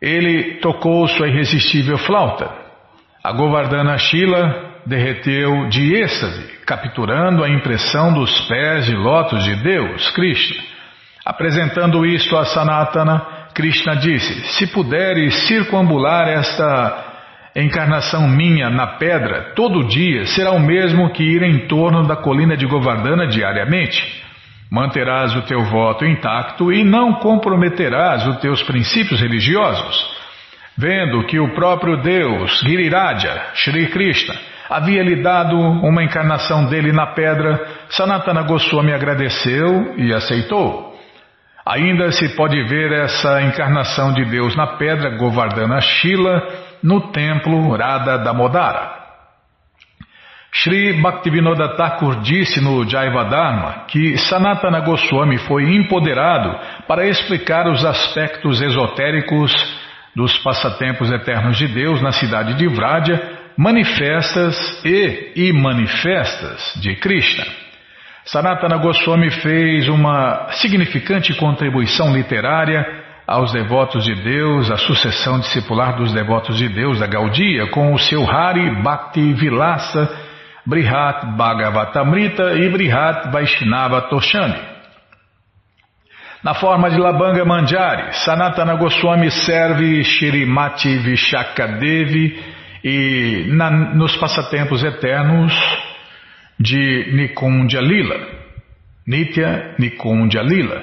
ele 0.00 0.60
tocou 0.60 1.08
sua 1.08 1.26
irresistível 1.26 1.98
flauta. 1.98 2.48
A 3.24 3.32
Govardhana 3.32 3.98
Shila 3.98 4.80
derreteu 4.86 5.68
de 5.68 5.96
êxtase, 5.96 6.44
capturando 6.64 7.42
a 7.42 7.48
impressão 7.48 8.14
dos 8.14 8.40
pés 8.42 8.86
de 8.86 8.94
lótus 8.94 9.42
de 9.42 9.56
Deus, 9.56 10.08
Krishna. 10.12 10.62
Apresentando 11.26 12.06
isto 12.06 12.36
a 12.36 12.44
Sanatana, 12.44 13.37
Krishna 13.58 13.96
disse: 13.96 14.40
Se 14.52 14.68
puderes 14.68 15.34
circunambular 15.48 16.28
esta 16.28 17.06
encarnação 17.56 18.28
minha 18.28 18.70
na 18.70 18.86
pedra 18.98 19.52
todo 19.56 19.88
dia, 19.88 20.26
será 20.26 20.52
o 20.52 20.60
mesmo 20.60 21.10
que 21.10 21.24
ir 21.24 21.42
em 21.42 21.66
torno 21.66 22.06
da 22.06 22.14
colina 22.14 22.56
de 22.56 22.64
Govardhana 22.66 23.26
diariamente. 23.26 24.22
Manterás 24.70 25.34
o 25.34 25.42
teu 25.42 25.64
voto 25.64 26.04
intacto 26.04 26.72
e 26.72 26.84
não 26.84 27.14
comprometerás 27.14 28.24
os 28.28 28.36
teus 28.36 28.62
princípios 28.62 29.20
religiosos. 29.20 30.06
Vendo 30.76 31.24
que 31.24 31.40
o 31.40 31.52
próprio 31.52 32.00
Deus, 32.00 32.60
Giriraja, 32.60 33.46
Shri 33.54 33.88
Krishna, 33.88 34.36
havia 34.70 35.02
lhe 35.02 35.20
dado 35.20 35.58
uma 35.58 36.04
encarnação 36.04 36.66
dele 36.66 36.92
na 36.92 37.08
pedra, 37.08 37.60
Sanatana 37.90 38.42
Goswami 38.42 38.92
agradeceu 38.92 39.96
e 39.96 40.14
aceitou. 40.14 40.87
Ainda 41.68 42.10
se 42.12 42.34
pode 42.34 42.62
ver 42.62 42.90
essa 42.92 43.42
encarnação 43.42 44.14
de 44.14 44.24
Deus 44.24 44.56
na 44.56 44.78
pedra 44.78 45.18
Govardhana 45.18 45.78
Shila 45.82 46.42
no 46.82 47.12
templo 47.12 47.76
Radha 47.76 48.16
Damodara. 48.16 48.96
Sri 50.50 50.94
Bhaktivinoda 50.94 51.76
Thakur 51.76 52.22
disse 52.22 52.58
no 52.58 52.88
Jaivadharma 52.88 53.84
que 53.86 54.16
Sanatana 54.16 54.80
Goswami 54.80 55.36
foi 55.40 55.64
empoderado 55.76 56.58
para 56.86 57.06
explicar 57.06 57.68
os 57.68 57.84
aspectos 57.84 58.62
esotéricos 58.62 59.52
dos 60.16 60.38
passatempos 60.38 61.10
eternos 61.10 61.58
de 61.58 61.68
Deus 61.68 62.00
na 62.00 62.12
cidade 62.12 62.54
de 62.54 62.66
Vraja, 62.66 63.20
manifestas 63.58 64.56
e 64.86 65.32
imanifestas 65.36 66.80
de 66.80 66.96
Krishna. 66.96 67.67
Sanatana 68.30 68.76
Goswami 68.76 69.30
fez 69.30 69.88
uma 69.88 70.48
significante 70.50 71.34
contribuição 71.34 72.12
literária 72.14 72.84
aos 73.26 73.52
devotos 73.52 74.04
de 74.04 74.14
Deus, 74.16 74.70
a 74.70 74.76
sucessão 74.76 75.40
discipular 75.40 75.96
dos 75.96 76.12
devotos 76.12 76.58
de 76.58 76.68
Deus 76.68 76.98
da 76.98 77.06
Gaudia, 77.06 77.70
com 77.70 77.94
o 77.94 77.98
seu 77.98 78.30
Hari 78.30 78.82
Bhakti 78.82 79.32
Vilasa, 79.32 80.14
Brihat 80.66 81.24
Bhagavatamrita 81.38 82.52
e 82.52 82.68
Brihat 82.68 83.30
Vaishnava 83.30 84.02
Toshani. 84.10 84.60
Na 86.44 86.52
forma 86.52 86.90
de 86.90 86.98
Labanga 86.98 87.46
Manjari, 87.46 88.12
Sanatana 88.12 88.74
Goswami 88.74 89.30
serve 89.30 90.04
Shirimati 90.04 90.98
Vishakadevi 90.98 92.44
e 92.84 93.46
na, 93.48 93.70
nos 93.70 94.14
passatempos 94.18 94.84
eternos 94.84 95.54
de 96.58 97.12
Nikundja 97.12 97.80
Lila, 97.80 98.16
Nitya 99.06 99.74
Nikundja 99.78 100.42
Lila. 100.42 100.82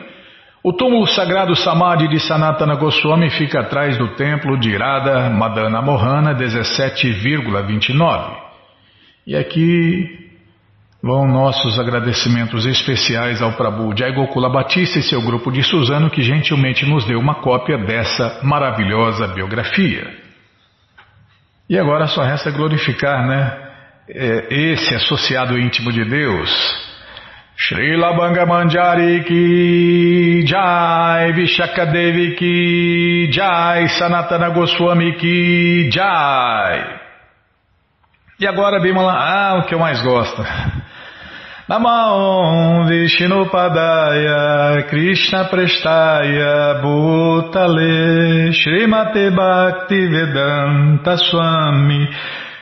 O 0.64 0.74
túmulo 0.74 1.06
sagrado 1.06 1.56
Samadhi 1.56 2.08
de 2.08 2.20
Sanatana 2.20 2.76
Goswami 2.76 3.30
fica 3.30 3.60
atrás 3.60 3.98
do 3.98 4.16
templo 4.16 4.58
de 4.60 4.76
Radha 4.76 5.30
Madana 5.30 5.82
Mohana 5.82 6.34
17,29. 6.34 8.36
E 9.28 9.36
aqui 9.36 10.26
vão 11.04 11.28
nossos 11.28 11.78
agradecimentos 11.78 12.66
especiais 12.66 13.44
ao 13.44 13.54
Prabhu 13.54 13.96
Jai 13.96 14.12
Gokula 14.12 14.50
Batista 14.50 14.98
e 14.98 15.04
seu 15.04 15.22
grupo 15.22 15.52
de 15.52 15.62
Suzano 15.62 16.10
que 16.10 16.24
gentilmente 16.24 16.84
nos 16.84 17.06
deu 17.06 17.20
uma 17.20 17.36
cópia 17.36 17.78
dessa 17.78 18.40
maravilhosa 18.42 19.28
biografia. 19.28 20.12
E 21.70 21.78
agora 21.78 22.08
só 22.08 22.24
resta 22.24 22.50
glorificar, 22.50 23.28
né? 23.28 23.65
É, 24.08 24.48
esse 24.52 24.94
associado 24.94 25.58
íntimo 25.58 25.92
de 25.92 26.06
Deus. 26.06 26.52
Srila 27.58 28.14
Manjari 28.46 29.24
ki 29.24 30.44
Jai, 30.46 31.34
Vishakadevi 31.34 32.36
ki 32.36 33.30
Jai, 33.32 33.88
Sanatana 33.98 34.50
Goswami 34.50 35.16
ki 35.16 35.90
Jai. 35.92 37.00
E 38.40 38.46
agora, 38.46 38.80
Bimala, 38.80 39.14
ah, 39.14 39.60
o 39.60 39.64
que 39.64 39.74
eu 39.74 39.80
mais 39.80 40.00
gosto. 40.02 40.46
Namaon 41.68 42.86
Padaya 43.52 44.84
Krishna 44.88 45.46
Prestaya 45.46 46.80
Bhutale 46.80 48.52
Srimate 48.54 49.32
Bhakti 49.32 50.08
Vedanta 50.08 51.18
Swami 51.18 52.08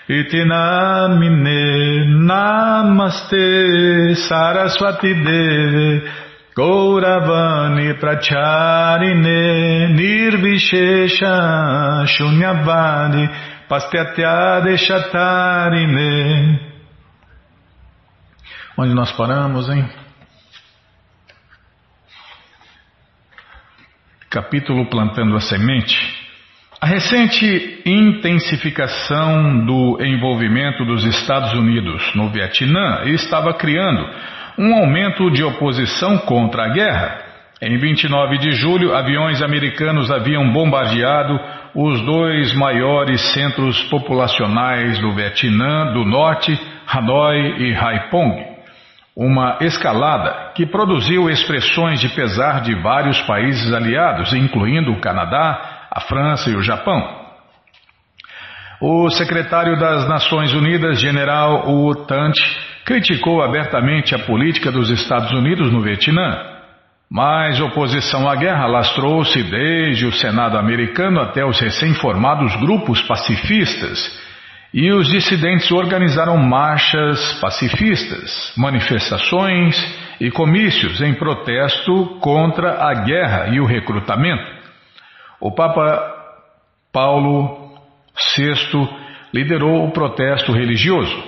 Itinamine 0.10 2.04
Namaste 2.28 4.16
Saraswati 4.28 5.14
Deve 5.14 6.04
Gauravani 6.54 7.94
Pracharine 7.98 9.88
Nirvishesha 9.96 11.36
Shunyavani 12.06 13.30
Pastyatya 13.70 14.62
Onde 18.76 18.94
nós 18.94 19.12
paramos, 19.12 19.70
hein? 19.70 19.88
Capítulo 24.30 24.90
Plantando 24.90 25.38
a 25.38 25.40
Semente. 25.40 26.23
A 26.84 26.86
recente 26.86 27.82
intensificação 27.86 29.66
do 29.66 30.04
envolvimento 30.04 30.84
dos 30.84 31.06
Estados 31.06 31.54
Unidos 31.54 32.14
no 32.14 32.28
Vietnã 32.28 33.04
estava 33.06 33.54
criando 33.54 34.06
um 34.58 34.76
aumento 34.76 35.32
de 35.32 35.46
oposição 35.46 36.18
contra 36.18 36.66
a 36.66 36.74
guerra. 36.74 37.22
Em 37.62 37.78
29 37.78 38.38
de 38.38 38.52
julho, 38.52 38.94
aviões 38.94 39.42
americanos 39.42 40.12
haviam 40.12 40.52
bombardeado 40.52 41.40
os 41.74 42.02
dois 42.02 42.54
maiores 42.54 43.22
centros 43.32 43.82
populacionais 43.84 45.00
do 45.00 45.14
Vietnã 45.14 45.94
do 45.94 46.04
Norte, 46.04 46.52
Hanoi 46.86 47.60
e 47.60 47.74
Haiphong 47.74 48.54
uma 49.16 49.60
escalada 49.62 50.54
que 50.56 50.66
produziu 50.66 51.30
expressões 51.30 52.00
de 52.00 52.10
pesar 52.10 52.62
de 52.62 52.74
vários 52.82 53.22
países 53.22 53.72
aliados, 53.72 54.34
incluindo 54.34 54.92
o 54.92 55.00
Canadá, 55.00 55.73
a 55.94 56.02
França 56.02 56.50
e 56.50 56.56
o 56.56 56.64
Japão. 56.64 57.22
O 58.82 59.10
secretário 59.12 59.80
das 59.80 60.08
Nações 60.10 60.52
Unidas, 60.54 61.00
general 61.00 61.70
Wu 61.70 62.06
Tant, 62.08 62.34
criticou 62.84 63.44
abertamente 63.44 64.16
a 64.16 64.20
política 64.20 64.72
dos 64.72 64.90
Estados 64.90 65.32
Unidos 65.32 65.72
no 65.72 65.82
Vietnã. 65.82 66.52
Mas 67.10 67.62
oposição 67.62 68.28
à 68.28 68.36
guerra 68.36 68.66
lastrou-se 68.66 69.42
desde 69.44 70.08
o 70.08 70.12
Senado 70.12 70.58
americano 70.58 71.22
até 71.22 71.46
os 71.46 71.60
recém-formados 71.60 72.56
grupos 72.56 73.04
pacifistas 73.04 74.20
e 74.74 74.92
os 74.92 75.08
dissidentes 75.08 75.72
organizaram 75.72 76.36
marchas 76.38 77.40
pacifistas, 77.40 78.52
manifestações 78.58 79.78
e 80.20 80.32
comícios 80.32 81.00
em 81.02 81.14
protesto 81.14 82.18
contra 82.20 82.84
a 82.84 82.94
guerra 82.96 83.50
e 83.50 83.60
o 83.60 83.66
recrutamento. 83.66 84.53
O 85.44 85.52
Papa 85.52 86.02
Paulo 86.94 87.74
VI 88.38 88.88
liderou 89.34 89.86
o 89.86 89.92
protesto 89.92 90.54
religioso. 90.54 91.22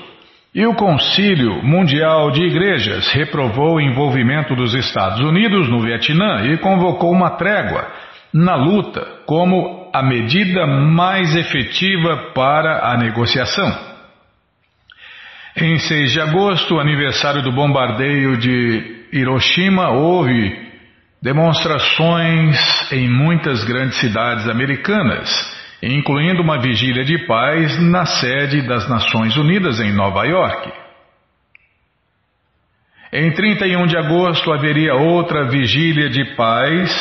E 0.54 0.65
o 0.65 0.73
Concílio 0.73 1.62
Mundial 1.62 2.32
de 2.32 2.45
Igrejas 2.45 3.10
reprovou 3.10 3.75
o 3.75 3.82
envolvimento 3.82 4.56
dos 4.56 4.73
Estados 4.73 5.19
Unidos 5.19 5.67
no 5.69 5.82
Vietnã 5.82 6.45
e 6.45 6.58
convocou 6.60 7.12
uma 7.12 7.32
trégua 7.32 7.91
na 8.34 8.56
luta 8.56 9.06
como 9.25 9.91
a 9.93 10.01
medida 10.01 10.65
mais 10.65 11.36
efetiva 11.36 12.32
para 12.34 12.89
a 12.93 12.97
negociação. 12.97 13.69
Em 15.58 15.78
6 15.78 16.13
de 16.13 16.21
agosto, 16.21 16.80
aniversário 16.80 17.41
do 17.41 17.51
bombardeio 17.51 18.38
de 18.38 19.08
Hiroshima, 19.12 19.89
houve 19.89 20.64
demonstrações 21.25 22.55
em 22.91 23.09
muitas 23.09 23.63
grandes 23.63 23.99
cidades 23.99 24.47
americanas, 24.47 25.28
incluindo 25.82 26.39
uma 26.43 26.59
vigília 26.59 27.03
de 27.03 27.26
paz 27.26 27.82
na 27.82 28.05
sede 28.05 28.61
das 28.67 28.88
Nações 28.88 29.36
Unidas 29.36 29.80
em 29.80 29.91
Nova 29.91 30.23
York. 30.23 30.71
Em 33.11 33.32
31 33.32 33.88
de 33.88 33.97
agosto 33.97 34.53
haveria 34.53 34.93
outra 34.93 35.49
vigília 35.49 36.11
de 36.11 36.36
paz 36.36 36.91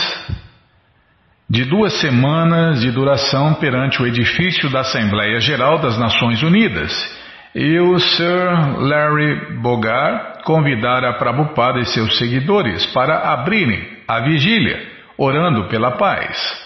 de 1.50 1.66
duas 1.66 1.92
semanas 2.00 2.80
de 2.80 2.90
duração 2.90 3.52
perante 3.52 4.00
o 4.00 4.06
edifício 4.06 4.70
da 4.70 4.80
Assembleia 4.80 5.38
Geral 5.38 5.78
das 5.80 5.98
Nações 5.98 6.42
Unidas. 6.42 6.90
E 7.54 7.78
o 7.78 7.98
Sir 7.98 8.78
Larry 8.78 9.60
Bogar 9.60 10.38
convidara 10.44 11.12
Prabhupada 11.18 11.78
e 11.80 11.84
seus 11.84 12.16
seguidores 12.16 12.86
para 12.86 13.18
abrirem 13.34 13.93
a 14.06 14.20
vigília, 14.20 14.80
orando 15.16 15.68
pela 15.68 15.92
paz. 15.92 16.64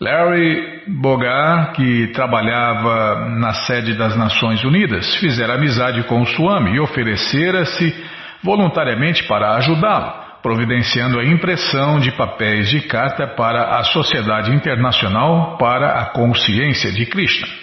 Larry 0.00 0.84
Bogar, 0.86 1.72
que 1.72 2.06
trabalhava 2.14 3.28
na 3.38 3.52
sede 3.52 3.94
das 3.94 4.16
Nações 4.16 4.64
Unidas, 4.64 5.16
fizera 5.16 5.54
amizade 5.54 6.02
com 6.04 6.22
o 6.22 6.26
Swami 6.26 6.74
e 6.74 6.80
oferecera-se 6.80 7.94
voluntariamente 8.42 9.24
para 9.24 9.56
ajudá-lo, 9.56 10.40
providenciando 10.42 11.20
a 11.20 11.24
impressão 11.24 12.00
de 12.00 12.12
papéis 12.12 12.70
de 12.70 12.80
carta 12.80 13.26
para 13.26 13.78
a 13.78 13.84
Sociedade 13.84 14.50
Internacional 14.54 15.58
para 15.58 16.00
a 16.00 16.06
Consciência 16.06 16.90
de 16.90 17.04
Krishna. 17.04 17.59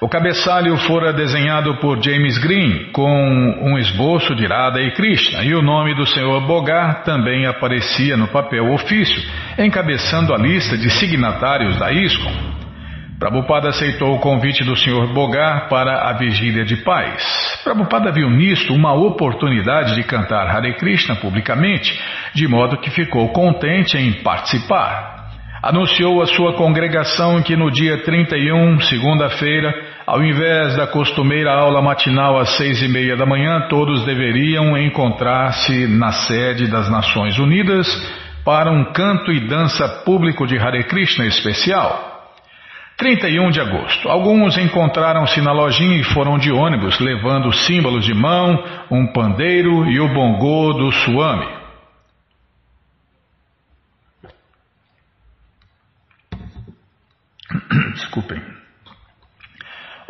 O 0.00 0.08
cabeçalho 0.08 0.76
fora 0.76 1.12
desenhado 1.12 1.74
por 1.78 2.00
James 2.00 2.38
Green 2.38 2.92
com 2.92 3.10
um 3.10 3.76
esboço 3.78 4.32
de 4.36 4.46
Radha 4.46 4.80
e 4.80 4.92
Krishna 4.92 5.42
e 5.42 5.52
o 5.56 5.60
nome 5.60 5.92
do 5.92 6.06
Sr. 6.06 6.40
Bogar 6.46 7.02
também 7.02 7.46
aparecia 7.46 8.16
no 8.16 8.28
papel 8.28 8.72
ofício, 8.72 9.20
encabeçando 9.58 10.32
a 10.32 10.38
lista 10.38 10.78
de 10.78 10.88
signatários 10.88 11.76
da 11.80 11.90
ISKCON. 11.90 12.32
Prabhupada 13.18 13.70
aceitou 13.70 14.14
o 14.14 14.20
convite 14.20 14.62
do 14.62 14.76
Sr. 14.76 15.12
Bogar 15.12 15.68
para 15.68 16.08
a 16.08 16.12
vigília 16.12 16.64
de 16.64 16.76
paz. 16.76 17.60
Prabhupada 17.64 18.12
viu 18.12 18.30
nisto 18.30 18.72
uma 18.72 18.92
oportunidade 18.94 19.96
de 19.96 20.04
cantar 20.04 20.46
Hare 20.46 20.74
Krishna 20.74 21.16
publicamente, 21.16 22.00
de 22.32 22.46
modo 22.46 22.78
que 22.78 22.90
ficou 22.92 23.30
contente 23.30 23.98
em 23.98 24.12
participar 24.22 25.18
anunciou 25.62 26.22
à 26.22 26.26
sua 26.26 26.54
congregação 26.54 27.42
que 27.42 27.56
no 27.56 27.70
dia 27.70 28.02
31, 28.02 28.80
segunda-feira, 28.80 29.74
ao 30.08 30.22
invés 30.22 30.74
da 30.74 30.86
costumeira 30.86 31.52
aula 31.52 31.82
matinal 31.82 32.38
às 32.38 32.56
seis 32.56 32.80
e 32.80 32.88
meia 32.88 33.14
da 33.14 33.26
manhã, 33.26 33.68
todos 33.68 34.06
deveriam 34.06 34.74
encontrar-se 34.78 35.86
na 35.86 36.10
sede 36.12 36.66
das 36.66 36.88
Nações 36.88 37.38
Unidas 37.38 37.86
para 38.42 38.70
um 38.70 38.90
canto 38.90 39.30
e 39.30 39.46
dança 39.46 39.86
público 40.06 40.46
de 40.46 40.56
Hare 40.56 40.84
Krishna 40.84 41.26
especial. 41.26 42.24
31 42.96 43.50
de 43.50 43.60
agosto. 43.60 44.08
Alguns 44.08 44.56
encontraram-se 44.56 45.42
na 45.42 45.52
lojinha 45.52 46.00
e 46.00 46.04
foram 46.04 46.38
de 46.38 46.50
ônibus, 46.50 46.98
levando 46.98 47.52
símbolos 47.52 48.06
de 48.06 48.14
mão, 48.14 48.64
um 48.90 49.12
pandeiro 49.12 49.84
e 49.90 50.00
o 50.00 50.08
bongô 50.08 50.72
do 50.72 50.90
Swami. 50.90 51.48
Desculpem. 57.92 58.57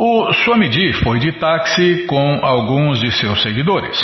O 0.00 0.32
Swamiji 0.32 0.92
foi 1.02 1.18
de 1.18 1.32
táxi 1.40 2.06
com 2.06 2.38
alguns 2.40 3.00
de 3.00 3.10
seus 3.10 3.42
seguidores. 3.42 3.98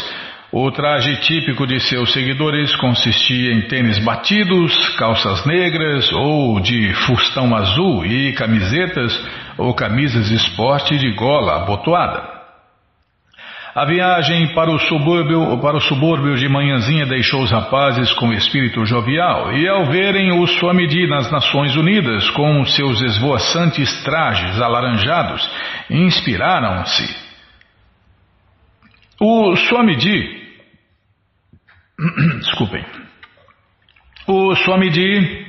O 0.51 0.68
traje 0.72 1.20
típico 1.20 1.68
de 1.68 1.78
seus 1.78 2.12
seguidores 2.12 2.74
consistia 2.74 3.53
em 3.53 3.68
tênis 3.68 4.01
batidos, 4.01 4.88
calças 4.99 5.47
negras 5.47 6.12
ou 6.12 6.59
de 6.59 6.92
fustão 6.95 7.55
azul 7.55 8.05
e 8.05 8.32
camisetas 8.32 9.24
ou 9.57 9.72
camisas 9.72 10.32
esporte 10.32 10.99
de 10.99 11.12
gola 11.12 11.62
abotoada. 11.62 12.34
A 13.75 13.85
viagem 13.85 14.55
para 14.55 14.70
o 14.70 14.79
subúrbio, 14.79 15.59
para 15.61 15.77
o 15.77 15.81
subúrbio 15.81 16.37
de 16.37 16.49
manhãzinha 16.49 17.07
deixou 17.07 17.43
os 17.43 17.51
rapazes 17.51 18.12
com 18.12 18.33
espírito 18.33 18.87
jovial 18.87 19.53
e 19.53 19.68
ao 19.68 19.87
verem 19.87 20.31
o 20.31 20.47
Swamiji 20.47 21.09
nas 21.09 21.29
Nações 21.29 21.75
Unidas 21.75 22.31
com 22.31 22.64
seus 22.66 23.03
esvoaçantes 23.03 24.05
trajes 24.05 24.61
alaranjados, 24.61 25.51
inspiraram-se. 25.91 27.25
O 29.20 29.57
Swamiji, 29.57 30.41
desculpem, 32.39 32.85
o 34.29 34.55
Swamiji 34.55 35.47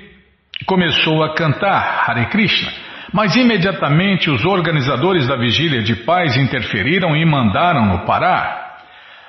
começou 0.66 1.24
a 1.24 1.36
cantar 1.36 2.10
Hare 2.10 2.26
Krishna 2.26 2.86
mas 3.16 3.34
imediatamente 3.38 4.30
os 4.30 4.43
organizadores 4.43 5.26
da 5.26 5.38
vigília 5.38 5.82
de 5.82 5.95
paz 5.95 6.36
interferiram 6.36 7.16
e 7.16 7.24
mandaram-no 7.24 7.99
parar. 7.99 8.76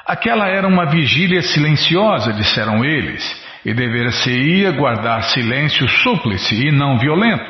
Aquela 0.04 0.48
era 0.48 0.66
uma 0.66 0.86
vigília 0.86 1.40
silenciosa, 1.40 2.32
disseram 2.32 2.84
eles, 2.84 3.22
e 3.64 3.72
dever-se-ia 3.72 4.72
guardar 4.72 5.22
silêncio 5.22 5.88
súplice 5.88 6.66
e 6.66 6.72
não 6.72 6.98
violento. 6.98 7.48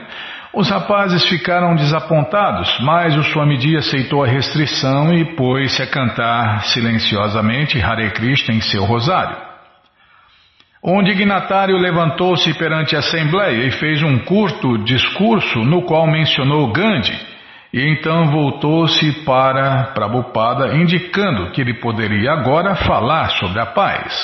Os 0.53 0.69
rapazes 0.69 1.25
ficaram 1.25 1.75
desapontados, 1.75 2.69
mas 2.81 3.17
o 3.17 3.23
Swamiji 3.23 3.75
aceitou 3.75 4.23
a 4.23 4.27
restrição 4.27 5.15
e 5.15 5.35
pôs-se 5.37 5.83
a 5.83 5.87
cantar 5.87 6.65
silenciosamente 6.65 7.81
Hare 7.81 8.11
Krishna 8.11 8.55
em 8.55 8.61
seu 8.61 8.85
rosário. 8.85 9.46
Um 10.89 11.03
dignatário 11.03 11.77
levantou-se 11.77 12.57
perante 12.57 12.95
a 12.95 13.01
Assembleia 13.01 13.67
e 13.67 13.73
fez 13.73 14.05
um 14.05 14.21
curto 14.21 14.79
discurso 14.85 15.65
no 15.65 15.83
qual 15.83 16.07
mencionou 16.07 16.71
Gandhi, 16.71 17.19
e 17.75 17.81
então 17.91 18.31
voltou-se 18.31 19.25
para 19.25 19.91
Prabhupada, 19.93 20.77
indicando 20.77 21.51
que 21.51 21.61
ele 21.61 21.75
poderia 21.81 22.31
agora 22.31 22.77
falar 22.77 23.31
sobre 23.31 23.61
a 23.61 23.67
paz. 23.67 24.15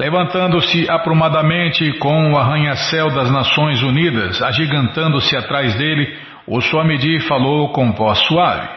Levantando-se 0.00 0.90
aprumadamente 0.90 1.98
com 1.98 2.32
o 2.32 2.38
arranha-céu 2.38 3.10
das 3.10 3.30
Nações 3.30 3.82
Unidas, 3.82 4.40
agigantando-se 4.40 5.36
atrás 5.36 5.74
dele, 5.74 6.16
o 6.46 6.62
Swamiji 6.62 7.20
falou 7.28 7.74
com 7.74 7.92
voz 7.92 8.18
suave: 8.20 8.70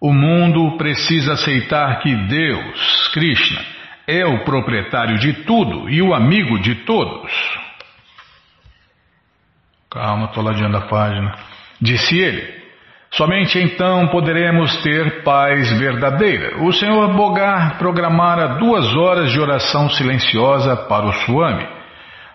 O 0.00 0.12
mundo 0.12 0.76
precisa 0.78 1.32
aceitar 1.32 1.98
que 1.98 2.14
Deus, 2.14 3.08
Krishna, 3.12 3.73
é 4.06 4.24
o 4.26 4.44
proprietário 4.44 5.18
de 5.18 5.32
tudo 5.44 5.88
e 5.88 6.02
o 6.02 6.14
amigo 6.14 6.58
de 6.60 6.74
todos. 6.84 7.32
Calma, 9.90 10.26
estou 10.26 10.42
ladeando 10.42 10.76
a 10.76 10.82
página. 10.82 11.34
Disse 11.80 12.18
ele. 12.18 12.64
Somente 13.12 13.60
então 13.60 14.08
poderemos 14.08 14.76
ter 14.82 15.22
paz 15.22 15.70
verdadeira. 15.78 16.64
O 16.64 16.72
Senhor 16.72 17.14
Bogar 17.14 17.78
programara 17.78 18.58
duas 18.58 18.92
horas 18.96 19.30
de 19.30 19.38
oração 19.38 19.88
silenciosa 19.88 20.76
para 20.76 21.06
o 21.06 21.12
Swami. 21.12 21.64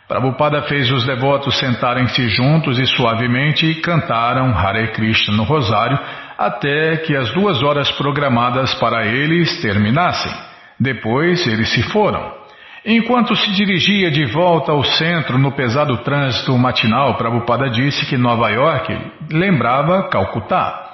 Prabhupada 0.08 0.64
fez 0.64 0.90
os 0.90 1.06
devotos 1.06 1.60
sentarem-se 1.60 2.30
juntos 2.30 2.80
e 2.80 2.86
suavemente 2.88 3.76
cantaram 3.76 4.58
Hare 4.58 4.94
Krishna 4.94 5.36
no 5.36 5.44
rosário 5.44 6.00
até 6.38 6.98
que 6.98 7.16
as 7.16 7.32
duas 7.34 7.62
horas 7.62 7.92
programadas 7.92 8.74
para 8.76 9.06
eles 9.06 9.62
terminassem. 9.62 10.49
Depois 10.80 11.46
eles 11.46 11.70
se 11.70 11.84
foram. 11.84 12.40
Enquanto 12.86 13.36
se 13.36 13.52
dirigia 13.52 14.10
de 14.10 14.26
volta 14.26 14.72
ao 14.72 14.84
centro 14.84 15.38
no 15.38 15.52
pesado 15.52 15.98
trânsito 15.98 16.58
matinal, 16.58 17.16
Prabhupada 17.16 17.70
disse 17.70 18.06
que 18.06 18.18
Nova 18.18 18.50
York 18.50 18.98
lembrava 19.32 20.08
Calcutá. 20.10 20.86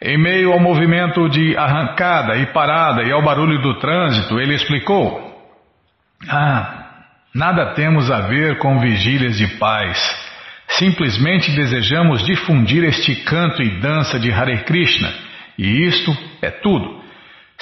Em 0.00 0.16
meio 0.18 0.52
ao 0.52 0.58
movimento 0.58 1.28
de 1.28 1.56
arrancada 1.56 2.36
e 2.36 2.46
parada 2.46 3.02
e 3.02 3.12
ao 3.12 3.22
barulho 3.22 3.60
do 3.60 3.78
trânsito, 3.78 4.40
ele 4.40 4.54
explicou: 4.54 5.20
Ah, 6.28 6.86
nada 7.34 7.74
temos 7.74 8.10
a 8.10 8.22
ver 8.22 8.58
com 8.58 8.80
vigílias 8.80 9.36
de 9.36 9.46
paz. 9.58 9.98
Simplesmente 10.66 11.52
desejamos 11.52 12.24
difundir 12.24 12.82
este 12.84 13.14
canto 13.16 13.62
e 13.62 13.78
dança 13.80 14.18
de 14.18 14.32
Hare 14.32 14.64
Krishna, 14.64 15.12
e 15.58 15.86
isto 15.86 16.16
é 16.40 16.50
tudo. 16.50 17.01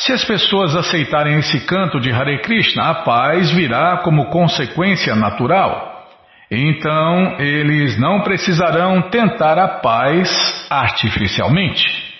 Se 0.01 0.15
as 0.15 0.25
pessoas 0.25 0.75
aceitarem 0.75 1.39
esse 1.39 1.61
canto 1.67 2.01
de 2.01 2.11
Hare 2.11 2.41
Krishna, 2.41 2.85
a 2.85 2.95
paz 3.03 3.51
virá 3.51 3.99
como 3.99 4.31
consequência 4.31 5.15
natural. 5.15 6.09
Então 6.51 7.39
eles 7.39 8.01
não 8.01 8.23
precisarão 8.23 9.11
tentar 9.11 9.59
a 9.59 9.69
paz 9.81 10.67
artificialmente. 10.71 11.85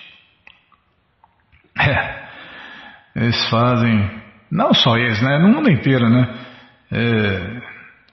É, 1.79 2.21
eles 3.15 3.49
fazem, 3.49 4.11
não 4.51 4.71
só 4.71 4.97
eles, 4.97 5.19
né? 5.21 5.39
No 5.39 5.47
mundo 5.47 5.71
inteiro, 5.71 6.07
né? 6.07 6.27
É, 6.91 7.61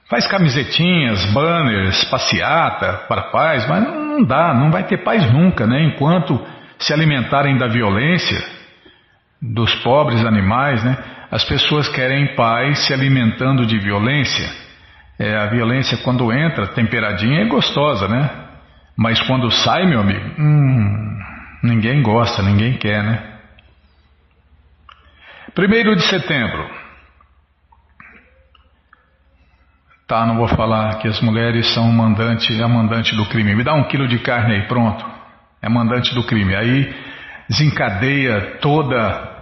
faz 0.09 0.25
camisetinhas, 0.25 1.23
banners, 1.33 2.03
passeata 2.05 3.05
para 3.07 3.29
paz, 3.29 3.67
mas 3.67 3.83
não, 3.83 4.03
não 4.05 4.23
dá, 4.23 4.55
não 4.55 4.71
vai 4.71 4.85
ter 4.85 5.03
paz 5.03 5.31
nunca, 5.31 5.67
né? 5.67 5.83
Enquanto 5.83 6.43
se 6.79 6.91
alimentarem 6.91 7.57
da 7.57 7.67
violência 7.67 8.58
dos 9.41 9.73
pobres 9.75 10.23
animais, 10.25 10.83
né? 10.83 10.97
As 11.31 11.43
pessoas 11.43 11.87
querem 11.89 12.35
paz 12.35 12.85
se 12.85 12.93
alimentando 12.93 13.65
de 13.65 13.77
violência. 13.79 14.49
É, 15.17 15.35
a 15.37 15.47
violência 15.47 15.97
quando 15.97 16.31
entra 16.31 16.67
temperadinha 16.67 17.41
é 17.41 17.45
gostosa, 17.45 18.07
né? 18.07 18.29
Mas 18.97 19.21
quando 19.21 19.49
sai, 19.51 19.85
meu 19.85 20.01
amigo, 20.01 20.41
hum, 20.41 21.19
ninguém 21.63 22.01
gosta, 22.01 22.41
ninguém 22.41 22.77
quer, 22.77 23.03
né? 23.03 23.39
Primeiro 25.53 25.95
de 25.95 26.03
setembro. 26.03 26.79
Tá, 30.07 30.25
não 30.25 30.37
vou 30.37 30.47
falar 30.47 30.97
que 30.97 31.07
as 31.07 31.21
mulheres 31.21 31.67
são 31.73 31.83
mandante, 31.91 32.51
é 32.59 32.67
mandante 32.67 33.15
do 33.15 33.25
crime. 33.27 33.55
Me 33.55 33.63
dá 33.63 33.73
um 33.73 33.83
quilo 33.83 34.07
de 34.07 34.17
carne 34.19 34.55
aí, 34.55 34.67
pronto. 34.67 35.05
É 35.61 35.69
mandante 35.69 36.15
do 36.15 36.23
crime. 36.23 36.55
Aí 36.55 36.93
desencadeia 37.49 38.59
toda 38.61 39.39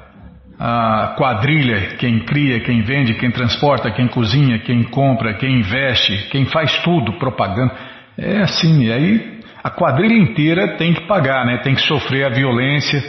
a 0.59 1.13
quadrilha, 1.17 1.97
quem 1.97 2.19
cria, 2.21 2.61
quem 2.61 2.81
vende, 2.81 3.13
quem 3.15 3.29
transporta, 3.29 3.91
quem 3.91 4.07
cozinha, 4.07 4.59
quem 4.59 4.83
compra, 4.83 5.35
quem 5.35 5.59
investe, 5.59 6.29
quem 6.29 6.45
faz 6.45 6.79
tudo, 6.79 7.19
propaganda. 7.19 7.75
É 8.17 8.41
assim, 8.41 8.89
aí 8.91 9.39
a 9.63 9.69
quadrilha 9.69 10.15
inteira 10.15 10.77
tem 10.77 10.93
que 10.93 11.01
pagar, 11.01 11.45
né? 11.45 11.57
tem 11.57 11.75
que 11.75 11.81
sofrer 11.81 12.25
a 12.25 12.29
violência 12.29 13.03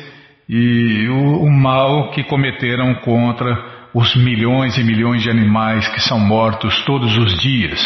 e 0.49 1.09
o, 1.09 1.43
o 1.45 1.51
mal 1.51 2.11
que 2.11 2.25
cometeram 2.25 2.95
contra 2.97 3.79
os 3.95 4.15
milhões 4.17 4.77
e 4.77 4.85
milhões 4.85 5.23
de 5.23 5.31
animais 5.31 5.89
que 5.89 6.01
são 6.01 6.19
mortos 6.19 6.85
todos 6.85 7.17
os 7.17 7.39
dias. 7.41 7.81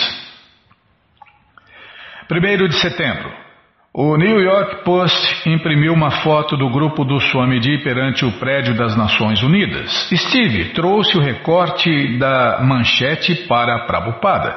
1 2.30 2.68
de 2.68 2.74
setembro. 2.80 3.41
O 3.94 4.16
New 4.16 4.40
York 4.40 4.84
Post 4.84 5.46
imprimiu 5.46 5.92
uma 5.92 6.10
foto 6.10 6.56
do 6.56 6.70
grupo 6.70 7.04
do 7.04 7.20
Swamiji 7.20 7.76
perante 7.84 8.24
o 8.24 8.32
prédio 8.38 8.74
das 8.74 8.96
Nações 8.96 9.42
Unidas. 9.42 10.08
Steve 10.10 10.72
trouxe 10.72 11.18
o 11.18 11.20
recorte 11.20 12.16
da 12.16 12.60
manchete 12.62 13.34
para 13.46 13.80
Prabhupada. 13.80 14.56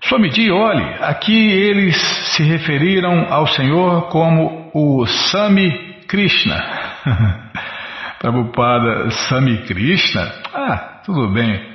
Swamiji, 0.00 0.50
olhe, 0.50 0.94
aqui 1.02 1.50
eles 1.50 1.94
se 2.34 2.42
referiram 2.42 3.26
ao 3.28 3.46
Senhor 3.48 4.08
como 4.08 4.70
o 4.72 5.04
Sami 5.06 5.70
Krishna. 6.08 6.56
Prabhupada 8.18 9.10
Sami 9.10 9.58
Krishna? 9.66 10.32
Ah, 10.54 11.02
tudo 11.04 11.28
bem. 11.28 11.70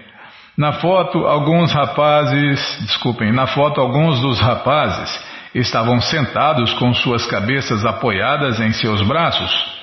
Na 0.58 0.74
foto, 0.74 1.20
alguns 1.20 1.72
rapazes, 1.72 2.80
desculpem, 2.82 3.32
na 3.32 3.45
foto, 3.45 3.80
alguns 3.80 4.20
dos 4.22 4.39
rapazes 4.39 5.27
estavam 5.54 6.00
sentados 6.02 6.74
com 6.74 6.93
suas 6.93 7.26
cabeças 7.26 7.86
apoiadas 7.86 8.60
em 8.60 8.72
seus 8.74 9.02
braços. 9.02 9.78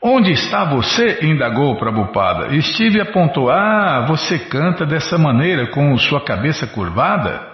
Onde 0.00 0.30
está 0.32 0.64
você? 0.64 1.18
indagou 1.22 1.76
Prabhupada. 1.76 2.48
Steve 2.62 3.00
apontou: 3.00 3.50
Ah, 3.50 4.04
você 4.06 4.38
canta 4.38 4.86
dessa 4.86 5.18
maneira, 5.18 5.66
com 5.68 5.96
sua 5.98 6.24
cabeça 6.24 6.66
curvada? 6.68 7.48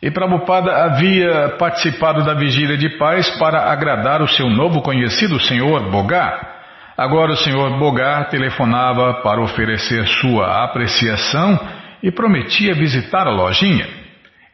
E 0.00 0.10
Prabhupada 0.10 0.84
havia 0.84 1.56
participado 1.58 2.24
da 2.24 2.34
vigília 2.34 2.76
de 2.76 2.90
paz 2.98 3.30
para 3.38 3.72
agradar 3.72 4.22
o 4.22 4.28
seu 4.28 4.48
novo 4.50 4.82
conhecido 4.82 5.40
senhor 5.40 5.90
Bogar. 5.90 6.52
Agora 6.96 7.32
o 7.32 7.36
senhor 7.36 7.78
Bogar 7.78 8.28
telefonava 8.28 9.14
para 9.22 9.42
oferecer 9.42 10.06
sua 10.06 10.62
apreciação 10.62 11.58
e 12.02 12.12
prometia 12.12 12.74
visitar 12.74 13.26
a 13.26 13.30
lojinha. 13.30 14.03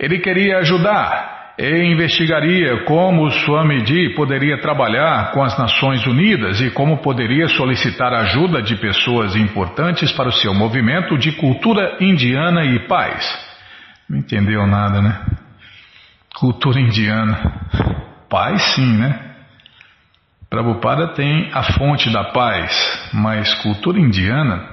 Ele 0.00 0.18
queria 0.18 0.60
ajudar 0.60 1.52
e 1.58 1.92
investigaria 1.92 2.84
como 2.84 3.26
o 3.26 3.30
Swamiji 3.30 4.14
poderia 4.14 4.58
trabalhar 4.58 5.30
com 5.32 5.42
as 5.42 5.58
Nações 5.58 6.06
Unidas 6.06 6.58
e 6.62 6.70
como 6.70 7.02
poderia 7.02 7.46
solicitar 7.48 8.10
ajuda 8.14 8.62
de 8.62 8.76
pessoas 8.76 9.36
importantes 9.36 10.10
para 10.10 10.30
o 10.30 10.32
seu 10.32 10.54
movimento 10.54 11.18
de 11.18 11.32
cultura 11.32 11.98
indiana 12.00 12.64
e 12.64 12.88
paz. 12.88 13.30
Não 14.08 14.18
entendeu 14.18 14.66
nada, 14.66 15.02
né? 15.02 15.20
Cultura 16.34 16.80
indiana. 16.80 17.38
Paz, 18.30 18.62
sim, 18.74 18.96
né? 18.96 19.20
Prabhupada 20.48 21.08
tem 21.08 21.50
a 21.52 21.62
fonte 21.74 22.10
da 22.10 22.24
paz, 22.32 23.10
mas 23.12 23.52
cultura 23.56 24.00
indiana 24.00 24.69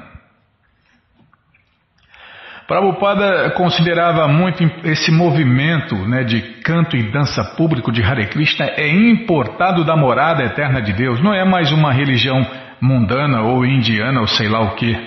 Prabhupada 2.68 3.52
considerava 3.52 4.28
muito 4.28 4.62
esse 4.84 5.10
movimento 5.10 5.96
né, 5.96 6.26
de 6.26 6.42
canto 6.62 6.98
e 6.98 7.04
dança 7.04 7.42
público 7.56 7.94
de 7.94 8.04
Hare 8.04 8.28
Krishna 8.28 8.66
é 8.76 8.90
importado 8.90 9.86
da 9.86 9.96
morada 9.96 10.44
eterna 10.44 10.82
de 10.82 10.92
Deus, 10.92 11.24
não 11.24 11.34
é 11.34 11.46
mais 11.46 11.72
uma 11.72 11.94
religião 11.94 12.46
mundana 12.82 13.42
ou 13.42 13.66
indiana 13.66 14.20
ou 14.20 14.28
sei 14.28 14.50
lá 14.50 14.60
o 14.60 14.76
que. 14.76 14.98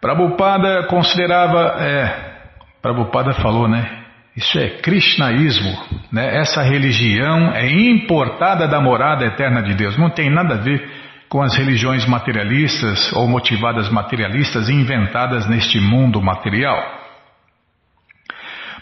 Prabhupada 0.00 0.84
considerava, 0.84 1.76
é, 1.78 2.32
Prabhupada 2.80 3.34
falou, 3.34 3.68
né? 3.68 3.86
Isso 4.34 4.58
é 4.58 4.68
Krishnaísmo, 4.68 5.78
né? 6.10 6.38
Essa 6.38 6.62
religião 6.62 7.52
é 7.52 7.70
importada 7.70 8.66
da 8.66 8.80
morada 8.80 9.26
eterna 9.26 9.62
de 9.62 9.74
Deus, 9.74 9.98
não 9.98 10.08
tem 10.08 10.30
nada 10.30 10.54
a 10.54 10.58
ver 10.58 11.03
com 11.34 11.42
as 11.42 11.56
religiões 11.56 12.06
materialistas 12.06 13.12
ou 13.12 13.26
motivadas 13.26 13.88
materialistas 13.88 14.68
inventadas 14.68 15.48
neste 15.48 15.80
mundo 15.80 16.22
material. 16.22 16.80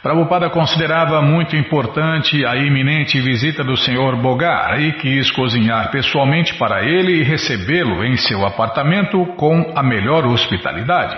Prabhupada 0.03 0.51
considerava 0.51 1.23
muito 1.23 1.57
importante 1.57 2.45
a 2.45 2.55
iminente 2.55 3.19
visita 3.23 3.65
do 3.65 3.75
Sr. 3.75 4.17
Bogar 4.21 4.79
e 4.79 4.93
quis 4.93 5.31
cozinhar 5.31 5.91
pessoalmente 5.91 6.53
para 6.57 6.85
ele 6.85 7.21
e 7.21 7.23
recebê-lo 7.23 8.05
em 8.05 8.19
seu 8.19 8.45
apartamento 8.45 9.25
com 9.39 9.73
a 9.75 9.83
melhor 9.83 10.27
hospitalidade. 10.27 11.17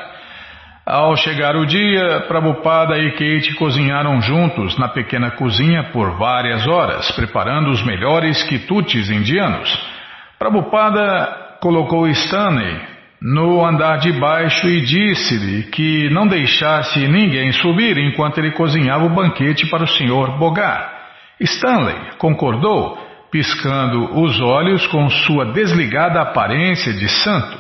Ao 0.87 1.16
chegar 1.16 1.57
o 1.57 1.66
dia, 1.66 2.26
Prabhupada 2.28 2.97
e 2.97 3.11
Kate 3.11 3.57
cozinharam 3.57 4.20
juntos 4.20 4.78
na 4.78 4.87
pequena 4.87 5.32
cozinha 5.32 5.91
por 5.93 6.16
várias 6.16 6.64
horas, 6.64 7.11
preparando 7.11 7.72
os 7.72 7.85
melhores 7.85 8.41
quitutes 8.45 9.11
indianos. 9.11 9.93
Prabhupada 10.39 11.59
colocou 11.61 12.09
Stanley 12.09 12.95
no 13.20 13.64
andar 13.64 13.99
de 13.99 14.12
baixo 14.12 14.68
e 14.68 14.82
disse-lhe 14.82 15.62
que 15.70 16.11
não 16.11 16.26
deixasse 16.26 17.09
ninguém 17.09 17.53
subir 17.53 17.97
enquanto 17.97 18.39
ele 18.39 18.53
cozinhava 18.53 19.07
o 19.07 19.14
banquete 19.14 19.66
para 19.70 19.85
o 19.85 19.87
Sr. 19.87 20.39
Bogar. 20.39 20.93
Stanley 21.41 22.16
concordou, 22.18 22.99
piscando 23.30 24.20
os 24.20 24.41
olhos 24.41 24.87
com 24.89 25.09
sua 25.09 25.47
desligada 25.53 26.20
aparência 26.20 26.93
de 26.93 27.09
santo. 27.09 27.59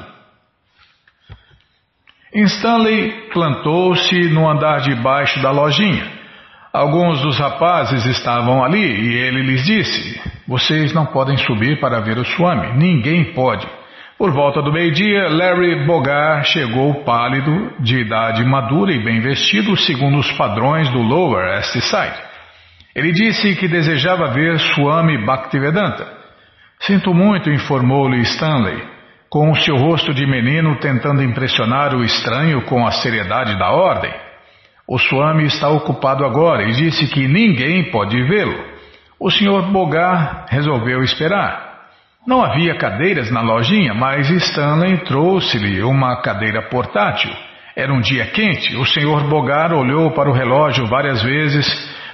Stanley 2.34 3.30
plantou-se 3.32 4.28
no 4.30 4.48
andar 4.48 4.80
de 4.80 4.94
baixo 4.96 5.40
da 5.40 5.50
lojinha. 5.50 6.23
Alguns 6.74 7.22
dos 7.22 7.38
rapazes 7.38 8.04
estavam 8.04 8.64
ali 8.64 8.82
e 8.82 9.14
ele 9.14 9.42
lhes 9.42 9.64
disse: 9.64 10.20
Vocês 10.44 10.92
não 10.92 11.06
podem 11.06 11.36
subir 11.36 11.78
para 11.78 12.00
ver 12.00 12.18
o 12.18 12.24
Swami, 12.24 12.76
ninguém 12.76 13.32
pode. 13.32 13.64
Por 14.18 14.32
volta 14.32 14.60
do 14.60 14.72
meio-dia, 14.72 15.28
Larry 15.28 15.86
Bogar 15.86 16.44
chegou 16.44 17.04
pálido, 17.04 17.74
de 17.78 18.00
idade 18.00 18.44
madura 18.44 18.92
e 18.92 19.04
bem 19.04 19.20
vestido, 19.20 19.76
segundo 19.76 20.18
os 20.18 20.32
padrões 20.32 20.90
do 20.90 20.98
Lower 20.98 21.44
East 21.58 21.78
Side. 21.78 22.18
Ele 22.92 23.12
disse 23.12 23.54
que 23.54 23.68
desejava 23.68 24.32
ver 24.32 24.58
Swami 24.58 25.24
Bhaktivedanta. 25.24 26.08
Sinto 26.80 27.14
muito, 27.14 27.50
informou-lhe 27.50 28.20
Stanley, 28.22 28.82
com 29.30 29.48
o 29.48 29.56
seu 29.56 29.76
rosto 29.76 30.12
de 30.12 30.26
menino 30.26 30.76
tentando 30.80 31.22
impressionar 31.22 31.94
o 31.94 32.02
estranho 32.02 32.62
com 32.62 32.84
a 32.84 32.90
seriedade 32.90 33.56
da 33.56 33.70
ordem. 33.70 34.23
O 34.86 34.98
Swami 34.98 35.44
está 35.44 35.68
ocupado 35.70 36.24
agora 36.24 36.64
e 36.64 36.72
disse 36.72 37.06
que 37.08 37.26
ninguém 37.26 37.90
pode 37.90 38.22
vê-lo. 38.24 38.74
O 39.18 39.30
Sr. 39.30 39.62
Bogar 39.72 40.44
resolveu 40.50 41.02
esperar. 41.02 41.74
Não 42.26 42.42
havia 42.42 42.74
cadeiras 42.74 43.30
na 43.30 43.40
lojinha, 43.40 43.94
mas 43.94 44.28
Stanley 44.28 44.98
trouxe-lhe 45.04 45.82
uma 45.82 46.20
cadeira 46.20 46.62
portátil. 46.68 47.30
Era 47.74 47.92
um 47.92 48.00
dia 48.00 48.26
quente. 48.26 48.76
O 48.76 48.84
Sr. 48.84 49.28
Bogar 49.28 49.72
olhou 49.72 50.10
para 50.10 50.28
o 50.28 50.34
relógio 50.34 50.86
várias 50.86 51.22
vezes. 51.22 51.66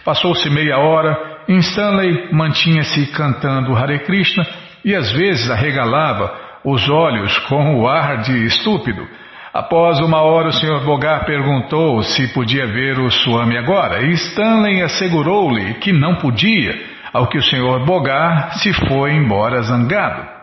Passou-se 0.05 0.49
meia 0.51 0.79
hora. 0.79 1.43
Stanley 1.49 2.33
mantinha-se 2.33 3.07
cantando 3.12 3.77
Hare 3.77 3.99
Krishna 4.01 4.47
e 4.85 4.95
às 4.95 5.11
vezes 5.12 5.51
arregalava 5.51 6.33
os 6.64 6.89
olhos 6.89 7.37
com 7.41 7.81
o 7.81 7.89
ar 7.89 8.18
de 8.18 8.47
estúpido. 8.47 9.07
Após 9.53 9.99
uma 9.99 10.23
hora, 10.23 10.49
o 10.49 10.53
Sr. 10.53 10.85
Bogar 10.85 11.25
perguntou 11.25 12.03
se 12.03 12.33
podia 12.33 12.69
ver 12.69 13.01
o 13.01 13.11
Swami 13.11 13.59
agora, 13.59 14.01
e 14.03 14.13
Stanley 14.13 14.81
assegurou-lhe 14.81 15.75
que 15.75 15.93
não 15.93 16.17
podia, 16.17 16.73
ao 17.13 17.27
que 17.27 17.37
o 17.37 17.43
Sr. 17.43 17.85
Bogar 17.85 18.59
se 18.59 18.73
foi 18.73 19.13
embora 19.13 19.61
zangado. 19.63 20.41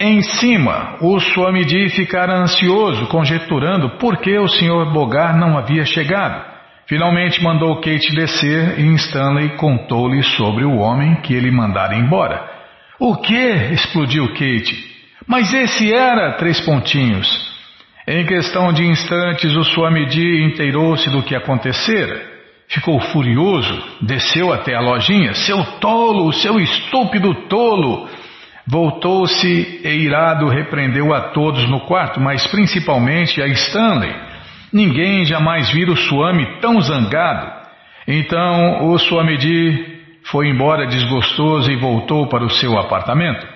Em 0.00 0.22
cima, 0.22 0.96
o 1.02 1.20
Swamiji 1.20 1.90
ficara 1.90 2.38
ansioso, 2.38 3.06
conjecturando 3.08 3.98
por 3.98 4.16
que 4.18 4.38
o 4.38 4.48
Sr. 4.48 4.90
Bogar 4.90 5.36
não 5.36 5.58
havia 5.58 5.84
chegado. 5.84 6.42
Finalmente 6.86 7.42
mandou 7.42 7.76
Kate 7.82 8.14
descer 8.14 8.78
e 8.80 8.94
Stanley 8.94 9.56
contou-lhe 9.56 10.22
sobre 10.22 10.64
o 10.64 10.76
homem 10.76 11.16
que 11.16 11.34
ele 11.34 11.50
mandara 11.50 11.96
embora. 11.96 12.48
O 12.98 13.16
que? 13.16 13.34
explodiu 13.72 14.28
Kate. 14.28 14.97
Mas 15.28 15.52
esse 15.52 15.92
era 15.92 16.32
três 16.32 16.58
pontinhos. 16.62 17.28
Em 18.06 18.24
questão 18.24 18.72
de 18.72 18.86
instantes, 18.86 19.54
o 19.54 19.62
Swamiji 19.62 20.42
inteirou-se 20.42 21.10
do 21.10 21.22
que 21.22 21.36
acontecera. 21.36 22.22
Ficou 22.66 22.98
furioso, 22.98 23.82
desceu 24.00 24.50
até 24.50 24.74
a 24.74 24.80
lojinha. 24.80 25.34
Seu 25.34 25.62
tolo, 25.78 26.32
seu 26.32 26.58
estúpido 26.58 27.34
tolo! 27.46 28.08
Voltou-se 28.66 29.80
e 29.84 29.88
irado 29.88 30.48
repreendeu 30.48 31.14
a 31.14 31.30
todos 31.30 31.68
no 31.68 31.80
quarto, 31.80 32.20
mas 32.20 32.46
principalmente 32.46 33.42
a 33.42 33.46
Stanley. 33.46 34.14
Ninguém 34.72 35.24
jamais 35.24 35.70
vira 35.70 35.92
o 35.92 35.96
Swami 35.96 36.60
tão 36.60 36.80
zangado. 36.80 37.50
Então 38.06 38.86
o 38.88 38.98
Swamiji 38.98 39.98
foi 40.24 40.48
embora 40.48 40.86
desgostoso 40.86 41.70
e 41.70 41.76
voltou 41.76 42.26
para 42.26 42.44
o 42.44 42.50
seu 42.50 42.78
apartamento. 42.78 43.46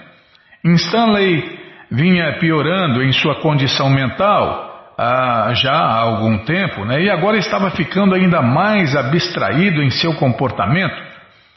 Stanley 0.65 1.62
vinha 1.93 2.39
piorando 2.39 3.03
em 3.03 3.13
sua 3.13 3.35
condição 3.37 3.91
mental 3.91 4.95
ah, 4.97 5.53
já 5.55 5.73
há 5.75 5.99
algum 6.01 6.39
tempo, 6.39 6.85
né? 6.85 7.03
E 7.03 7.11
agora 7.11 7.37
estava 7.37 7.71
ficando 7.71 8.15
ainda 8.15 8.41
mais 8.41 8.97
abstraído 8.97 9.83
em 9.83 9.91
seu 9.91 10.15
comportamento. 10.15 10.97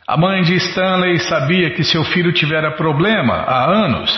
A 0.07 0.17
mãe 0.17 0.41
de 0.41 0.55
Stanley 0.55 1.19
sabia 1.19 1.71
que 1.71 1.83
seu 1.83 2.03
filho 2.03 2.33
tivera 2.33 2.71
problema 2.71 3.33
há 3.33 3.63
anos 3.65 4.11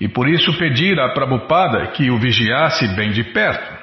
e 0.00 0.08
por 0.08 0.28
isso 0.28 0.56
pedira 0.58 1.06
a 1.06 1.14
Prabhupada 1.14 1.86
que 1.88 2.10
o 2.10 2.18
vigiasse 2.18 2.88
bem 2.96 3.10
de 3.12 3.24
perto. 3.24 3.80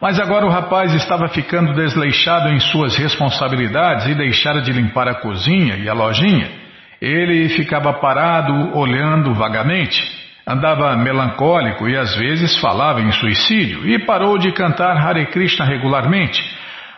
Mas 0.00 0.20
agora 0.20 0.46
o 0.46 0.50
rapaz 0.50 0.94
estava 0.94 1.26
ficando 1.28 1.74
desleixado 1.74 2.50
em 2.50 2.60
suas 2.60 2.96
responsabilidades 2.96 4.06
e 4.06 4.14
deixara 4.14 4.60
de 4.60 4.70
limpar 4.70 5.08
a 5.08 5.14
cozinha 5.14 5.76
e 5.76 5.88
a 5.88 5.94
lojinha. 5.94 6.65
Ele 7.00 7.48
ficava 7.50 7.92
parado, 7.94 8.76
olhando 8.76 9.34
vagamente. 9.34 10.02
Andava 10.46 10.96
melancólico 10.96 11.88
e 11.88 11.96
às 11.96 12.16
vezes 12.16 12.56
falava 12.58 13.00
em 13.00 13.10
suicídio 13.10 13.86
e 13.88 13.98
parou 13.98 14.38
de 14.38 14.52
cantar 14.52 14.96
Hare 14.96 15.26
Krishna 15.26 15.64
regularmente. 15.64 16.42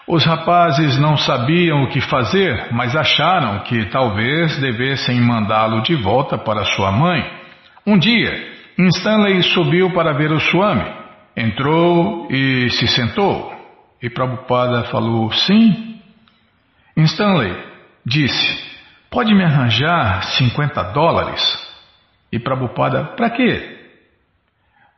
Os 0.07 0.25
rapazes 0.25 0.99
não 0.99 1.17
sabiam 1.17 1.83
o 1.83 1.89
que 1.89 2.01
fazer, 2.01 2.69
mas 2.73 2.97
acharam 2.97 3.61
que 3.61 3.87
talvez 3.87 4.59
devessem 4.59 5.21
mandá-lo 5.21 5.83
de 5.83 5.95
volta 5.97 6.39
para 6.39 6.65
sua 6.65 6.91
mãe. 6.91 7.31
Um 7.87 7.99
dia, 7.99 8.33
Stanley 8.79 9.43
subiu 9.43 9.91
para 9.93 10.13
ver 10.13 10.31
o 10.31 10.41
Swami. 10.41 10.85
Entrou 11.37 12.29
e 12.31 12.71
se 12.71 12.87
sentou. 12.87 13.53
E 14.03 14.09
Prabhupada 14.09 14.85
falou: 14.85 15.33
Sim. 15.33 16.01
Stanley 16.97 17.55
disse: 18.05 18.69
Pode 19.11 19.35
me 19.35 19.43
arranjar 19.43 20.23
50 20.23 20.83
dólares? 20.93 21.41
E 22.31 22.39
Prabhupada: 22.39 23.05
Para 23.17 23.31
quê? 23.31 23.77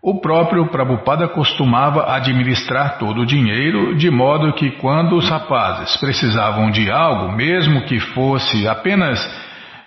O 0.02 0.20
próprio 0.20 0.66
Prabhupada 0.68 1.28
costumava 1.28 2.14
administrar 2.14 2.98
todo 2.98 3.20
o 3.20 3.26
dinheiro, 3.26 3.94
de 3.96 4.10
modo 4.10 4.54
que 4.54 4.70
quando 4.72 5.14
os 5.14 5.28
rapazes 5.28 5.96
precisavam 5.98 6.70
de 6.70 6.90
algo, 6.90 7.36
mesmo 7.36 7.82
que 7.82 8.00
fosse 8.00 8.66
apenas 8.66 9.20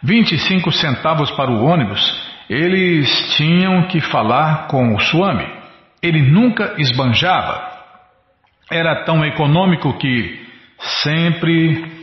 25 0.04 0.72
centavos 0.72 1.32
para 1.32 1.50
o 1.50 1.66
ônibus, 1.66 2.00
eles 2.48 3.36
tinham 3.36 3.88
que 3.88 4.00
falar 4.02 4.68
com 4.68 4.94
o 4.94 5.00
Swami. 5.00 5.48
Ele 6.02 6.22
nunca 6.22 6.76
esbanjava. 6.78 7.72
Era 8.70 9.04
tão 9.04 9.26
econômico 9.26 9.98
que 9.98 10.46
sempre 10.78 12.03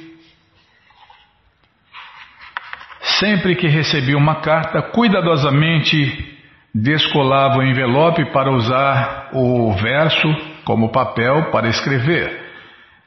sempre 3.21 3.55
que 3.55 3.69
recebia 3.69 4.17
uma 4.17 4.37
carta, 4.37 4.83
cuidadosamente 4.83 6.39
descolava 6.75 7.59
o 7.59 7.63
envelope 7.63 8.25
para 8.33 8.51
usar 8.51 9.29
o 9.33 9.73
verso 9.75 10.29
como 10.65 10.91
papel 10.91 11.51
para 11.51 11.69
escrever. 11.69 12.49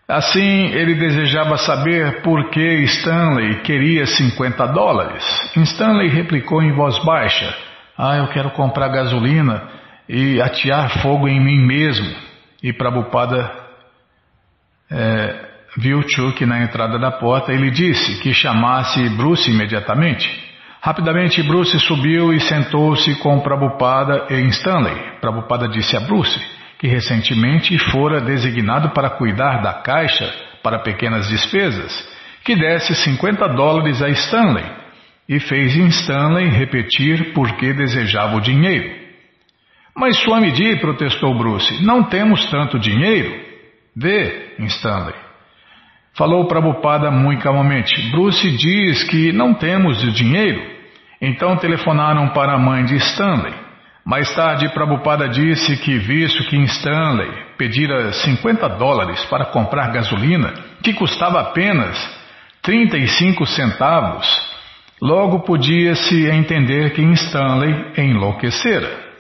Assim, 0.08 0.68
ele 0.68 0.96
desejava 0.96 1.58
saber 1.58 2.22
por 2.22 2.50
que 2.50 2.84
Stanley 2.84 3.62
queria 3.62 4.06
50 4.06 4.68
dólares. 4.68 5.24
Stanley 5.56 6.10
replicou 6.10 6.62
em 6.62 6.74
voz 6.74 7.00
baixa: 7.04 7.56
Ah, 7.98 8.18
eu 8.18 8.28
quero 8.28 8.52
comprar 8.52 8.90
gasolina 8.90 9.64
e 10.08 10.42
atear 10.42 11.02
fogo 11.02 11.28
em 11.28 11.40
mim 11.40 11.66
mesmo. 11.66 12.16
E 12.62 12.74
Prabhupada 12.74 13.50
é, 14.92 15.53
viu 15.78 16.02
Chuck 16.08 16.46
na 16.46 16.64
entrada 16.64 17.00
da 17.00 17.12
porta 17.12 17.52
e 17.54 17.58
lhe 17.58 17.72
disse 17.72 18.20
que 18.22 18.34
chamasse 18.34 19.10
Bruce 19.10 19.50
imediatamente. 19.50 20.30
Rapidamente 20.82 21.42
Bruce 21.44 21.80
subiu 21.80 22.34
e 22.34 22.40
sentou-se 22.42 23.16
com 23.20 23.40
Prabhupada 23.40 24.28
e 24.30 24.42
Stanley. 24.50 25.20
Prabhupada 25.22 25.68
disse 25.68 25.96
a 25.96 26.02
Bruce 26.02 26.40
que 26.78 26.88
recentemente 26.88 27.78
fora 27.92 28.20
designado 28.20 28.90
para 28.90 29.12
cuidar 29.12 29.62
da 29.62 29.74
caixa 29.76 30.30
para 30.62 30.80
pequenas 30.80 31.30
despesas, 31.30 32.10
que 32.44 32.56
desse 32.56 32.94
50 32.94 33.48
dólares 33.50 34.02
a 34.02 34.10
Stanley, 34.10 34.66
e 35.30 35.40
fez 35.40 35.74
Stanley 35.76 36.50
repetir 36.50 37.34
por 37.34 37.56
que 37.56 37.72
desejava 37.72 38.36
o 38.36 38.42
dinheiro. 38.42 39.02
Mas 39.96 40.18
Swamiji, 40.18 40.76
protestou 40.82 41.38
Bruce, 41.38 41.82
não 41.86 42.04
temos 42.04 42.46
tanto 42.50 42.78
dinheiro. 42.78 43.34
Vê, 43.96 44.56
Stanley. 44.60 45.23
Falou 46.16 46.48
Prabhupada 46.48 47.10
muito 47.10 47.42
calmamente. 47.42 48.12
Bruce 48.12 48.50
diz 48.52 49.04
que 49.04 49.32
não 49.32 49.54
temos 49.56 50.00
dinheiro. 50.14 50.62
Então 51.20 51.58
telefonaram 51.58 52.30
para 52.30 52.54
a 52.54 52.60
mãe 52.60 52.86
de 52.86 52.96
Stanley. 52.98 53.54
Mais 54.06 54.34
tarde, 54.36 54.70
Prabhupada 54.74 55.30
disse 55.30 55.78
que, 55.78 55.98
visto 55.98 56.44
que 56.50 56.58
Stanley 56.64 57.32
pedira 57.58 58.12
50 58.12 58.68
dólares 58.70 59.24
para 59.26 59.46
comprar 59.46 59.92
gasolina, 59.92 60.54
que 60.84 60.94
custava 60.94 61.40
apenas 61.40 61.98
35 62.62 63.46
centavos, 63.46 64.28
logo 65.02 65.40
podia-se 65.40 66.28
entender 66.28 66.92
que 66.92 67.02
Stanley 67.02 67.94
enlouquecera. 67.98 69.13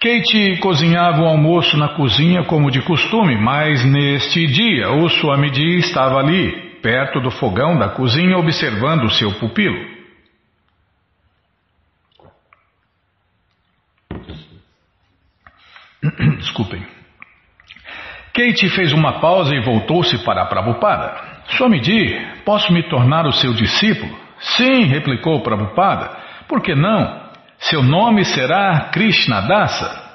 Kate 0.00 0.58
cozinhava 0.60 1.22
o 1.22 1.26
almoço 1.26 1.76
na 1.76 1.88
cozinha 1.88 2.44
como 2.44 2.70
de 2.70 2.80
costume, 2.82 3.36
mas 3.36 3.84
neste 3.84 4.46
dia 4.46 4.90
o 4.92 5.08
Swamiji 5.08 5.78
estava 5.78 6.20
ali, 6.20 6.78
perto 6.80 7.20
do 7.20 7.32
fogão 7.32 7.76
da 7.76 7.88
cozinha, 7.88 8.38
observando 8.38 9.04
o 9.04 9.10
seu 9.10 9.32
pupilo. 9.40 9.76
Desculpem. 16.38 16.86
Kate 18.32 18.68
fez 18.68 18.92
uma 18.92 19.18
pausa 19.20 19.52
e 19.52 19.64
voltou-se 19.64 20.16
para 20.24 20.42
a 20.42 20.46
Prabhupada. 20.46 21.42
Swamiji, 21.56 22.24
posso 22.44 22.72
me 22.72 22.84
tornar 22.84 23.26
o 23.26 23.32
seu 23.32 23.52
discípulo? 23.52 24.16
Sim, 24.38 24.84
replicou 24.84 25.42
Prabhupada. 25.42 26.16
Por 26.46 26.62
que 26.62 26.76
não? 26.76 27.27
Seu 27.60 27.82
nome 27.82 28.24
será 28.24 28.90
Krishna 28.92 29.40
Dasa. 29.42 30.08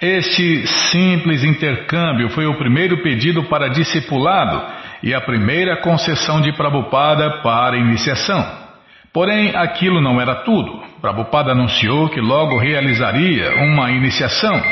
Este 0.00 0.66
simples 0.66 1.42
intercâmbio 1.42 2.28
foi 2.30 2.46
o 2.46 2.56
primeiro 2.58 3.02
pedido 3.02 3.44
para 3.44 3.68
discipulado 3.68 4.62
e 5.02 5.14
a 5.14 5.20
primeira 5.20 5.80
concessão 5.80 6.40
de 6.40 6.52
Prabhupada 6.52 7.42
para 7.42 7.76
iniciação. 7.76 8.66
Porém, 9.12 9.56
aquilo 9.56 10.00
não 10.00 10.20
era 10.20 10.44
tudo. 10.44 10.84
Prabhupada 11.00 11.52
anunciou 11.52 12.08
que 12.10 12.20
logo 12.20 12.58
realizaria 12.58 13.54
uma 13.64 13.90
iniciação. 13.90 14.62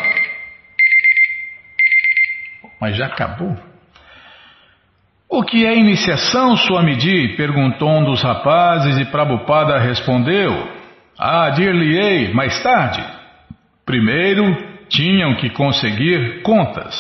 Mas 2.81 2.97
já 2.97 3.07
acabou? 3.07 3.57
O 5.29 5.43
que 5.43 5.67
é 5.67 5.75
iniciação, 5.75 6.57
Swamiji? 6.57 7.35
perguntou 7.37 7.89
um 7.89 8.05
dos 8.05 8.23
rapazes 8.23 8.99
e 8.99 9.07
Prabhupada 9.07 9.79
respondeu: 9.79 10.74
ah, 11.19 11.51
dir-lhe-ei 11.51 12.33
mais 12.33 12.63
tarde. 12.63 13.05
Primeiro 13.85 14.45
tinham 14.89 15.37
que 15.37 15.51
conseguir 15.51 16.43
contas. 16.43 16.95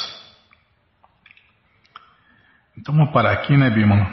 Então 2.78 2.94
vamos 2.94 3.12
parar 3.12 3.32
aqui, 3.32 3.56
né, 3.56 3.70
Bimão? 3.70 4.06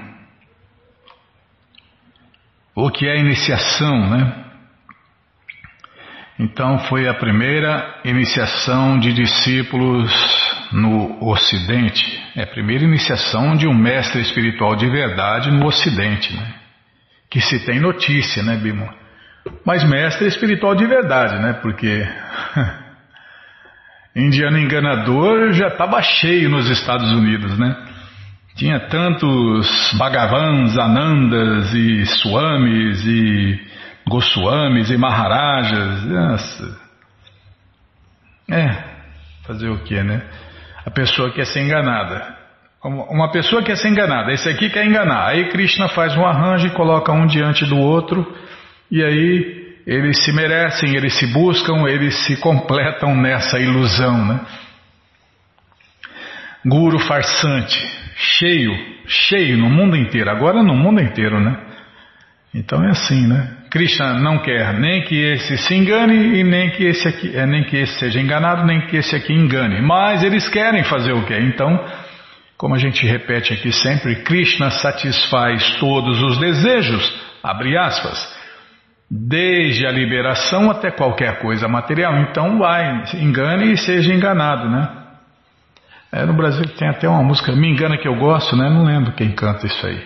O 2.76 2.90
que 2.90 3.08
é 3.08 3.18
iniciação, 3.18 4.10
né? 4.10 4.46
Então 6.40 6.80
foi 6.86 7.08
a 7.08 7.14
primeira 7.14 8.02
iniciação 8.04 8.98
de 8.98 9.14
discípulos 9.14 10.12
no 10.72 11.24
Ocidente. 11.30 12.20
É 12.36 12.44
a 12.44 12.48
primeira 12.48 12.84
iniciação 12.84 13.56
de 13.56 13.68
um 13.68 13.74
mestre 13.74 14.22
espiritual 14.22 14.76
de 14.76 14.90
verdade 14.90 15.52
no 15.52 15.66
Ocidente, 15.68 16.34
né? 16.36 16.56
Que 17.30 17.42
se 17.42 17.66
tem 17.66 17.80
notícia, 17.80 18.42
né, 18.42 18.58
Bimão? 18.58 19.01
Mas 19.66 19.84
mestre 19.84 20.28
espiritual 20.28 20.76
de 20.76 20.86
verdade, 20.86 21.40
né? 21.42 21.54
Porque 21.62 22.06
indiano 24.16 24.58
enganador 24.58 25.52
já 25.54 25.68
estava 25.68 26.02
cheio 26.02 26.50
nos 26.50 26.70
Estados 26.70 27.12
Unidos, 27.12 27.58
né? 27.58 27.76
Tinha 28.56 28.80
tantos 28.88 29.94
Bhagavans, 29.98 30.78
Anandas 30.78 31.74
e 31.74 32.06
Swamis 32.06 33.06
e 33.06 33.60
Goswamis 34.08 34.90
e 34.90 34.98
Maharajas. 34.98 36.06
Nossa. 36.06 36.80
É, 38.50 38.84
fazer 39.44 39.70
o 39.70 39.80
que, 39.84 40.04
né? 40.04 40.22
A 40.86 40.92
pessoa 40.92 41.32
quer 41.32 41.46
ser 41.46 41.62
enganada. 41.62 42.42
Uma 42.84 43.32
pessoa 43.32 43.62
quer 43.62 43.78
ser 43.78 43.90
enganada, 43.90 44.32
esse 44.34 44.50
aqui 44.50 44.70
quer 44.70 44.86
enganar. 44.86 45.28
Aí 45.28 45.50
Krishna 45.50 45.88
faz 45.90 46.16
um 46.18 46.26
arranjo 46.26 46.68
e 46.68 46.72
coloca 46.72 47.12
um 47.12 47.28
diante 47.28 47.64
do 47.66 47.78
outro 47.78 48.26
e 48.92 49.04
aí 49.04 49.62
eles 49.88 50.24
se 50.24 50.32
merecem, 50.32 50.96
eles 50.96 51.14
se 51.14 51.26
buscam, 51.28 51.88
eles 51.88 52.14
se 52.26 52.36
completam 52.38 53.16
nessa 53.16 53.60
ilusão, 53.60 54.26
né? 54.26 54.40
Guru 56.66 57.00
farsante, 57.00 57.80
cheio, 58.16 58.72
cheio 59.08 59.58
no 59.58 59.70
mundo 59.70 59.96
inteiro, 59.96 60.30
agora 60.30 60.62
no 60.62 60.76
mundo 60.76 61.02
inteiro, 61.02 61.40
né? 61.40 61.58
Então 62.54 62.84
é 62.84 62.90
assim, 62.90 63.26
né? 63.28 63.58
Krishna 63.72 64.20
não 64.20 64.40
quer 64.40 64.74
nem 64.78 65.04
que 65.04 65.16
esse 65.16 65.58
se 65.58 65.74
engane 65.74 66.40
e 66.40 66.44
nem 66.44 66.72
que 66.72 66.84
esse 66.84 67.08
aqui, 67.08 67.36
é, 67.36 67.46
nem 67.46 67.64
que 67.64 67.78
esse 67.78 67.98
seja 67.98 68.20
enganado, 68.20 68.66
nem 68.66 68.82
que 68.88 68.98
esse 68.98 69.16
aqui 69.16 69.34
engane. 69.34 69.82
Mas 69.82 70.22
eles 70.22 70.48
querem 70.50 70.84
fazer 70.84 71.14
o 71.14 71.26
quê? 71.26 71.38
Então, 71.40 71.84
como 72.58 72.76
a 72.76 72.78
gente 72.78 73.06
repete 73.08 73.54
aqui 73.54 73.72
sempre, 73.72 74.24
Krishna 74.24 74.70
satisfaz 74.70 75.78
todos 75.80 76.22
os 76.22 76.38
desejos, 76.38 77.22
abre 77.42 77.78
aspas, 77.78 78.41
desde 79.14 79.86
a 79.86 79.92
liberação 79.92 80.72
até 80.72 80.90
qualquer 80.90 81.40
coisa 81.40 81.68
material. 81.68 82.16
Então 82.20 82.58
vai, 82.58 83.04
engane 83.16 83.74
e 83.74 83.78
seja 83.78 84.14
enganado, 84.14 84.70
né? 84.70 84.88
É, 86.14 86.26
no 86.26 86.34
Brasil 86.34 86.66
tem 86.78 86.88
até 86.88 87.10
uma 87.10 87.22
música, 87.22 87.52
Me 87.52 87.70
Engana 87.70 87.98
Que 87.98 88.08
Eu 88.08 88.16
Gosto, 88.16 88.56
né? 88.56 88.70
Não 88.70 88.86
lembro 88.86 89.12
quem 89.12 89.32
canta 89.32 89.66
isso 89.66 89.86
aí. 89.86 90.02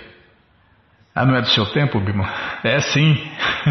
Ah, 1.13 1.25
não 1.25 1.35
é 1.35 1.41
do 1.41 1.47
seu 1.47 1.65
tempo, 1.67 1.99
Bima? 1.99 2.27
É 2.63 2.79
sim. 2.79 3.15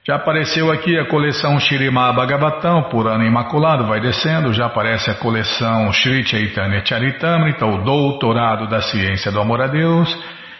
Já 0.06 0.14
apareceu 0.14 0.70
aqui 0.70 0.96
a 0.96 1.08
coleção 1.08 1.58
Shirimá 1.58 2.12
Bhagavatam, 2.12 2.84
por 2.84 3.08
ano 3.08 3.24
imaculado, 3.24 3.88
vai 3.88 4.00
descendo. 4.00 4.52
Já 4.52 4.66
aparece 4.66 5.10
a 5.10 5.16
coleção 5.16 5.92
Shri 5.92 6.24
Chaitanya 6.24 6.80
Charitamrita, 6.84 7.66
o 7.66 7.82
doutorado 7.82 8.68
da 8.68 8.80
ciência 8.80 9.32
do 9.32 9.40
amor 9.40 9.60
a 9.60 9.66
Deus. 9.66 10.16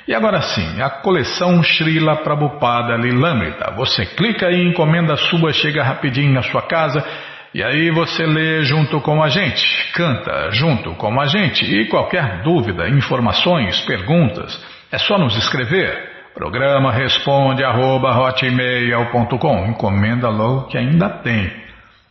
E 0.08 0.12
agora 0.12 0.40
sim, 0.40 0.82
a 0.82 0.90
coleção 0.90 1.62
Srila 1.62 2.16
Prabhupada 2.24 2.96
Lilamrita. 2.96 3.72
Você 3.76 4.04
clica 4.04 4.50
e 4.50 4.68
encomenda 4.68 5.16
sua, 5.16 5.52
chega 5.52 5.84
rapidinho 5.84 6.32
na 6.32 6.42
sua 6.42 6.62
casa 6.62 7.06
e 7.54 7.62
aí 7.62 7.92
você 7.92 8.26
lê 8.26 8.64
junto 8.64 9.00
com 9.00 9.22
a 9.22 9.28
gente, 9.28 9.92
canta 9.92 10.50
junto 10.50 10.92
com 10.96 11.20
a 11.20 11.26
gente. 11.26 11.64
E 11.64 11.86
qualquer 11.86 12.42
dúvida, 12.42 12.88
informações, 12.88 13.80
perguntas, 13.82 14.60
é 14.90 14.98
só 14.98 15.16
nos 15.16 15.36
escrever. 15.36 16.15
Programa 16.36 16.92
responde 16.92 17.64
arroba 17.64 18.10
hotmail.com. 18.10 19.68
Encomenda 19.68 20.28
logo 20.28 20.66
que 20.66 20.76
ainda 20.76 21.08
tem. 21.08 21.50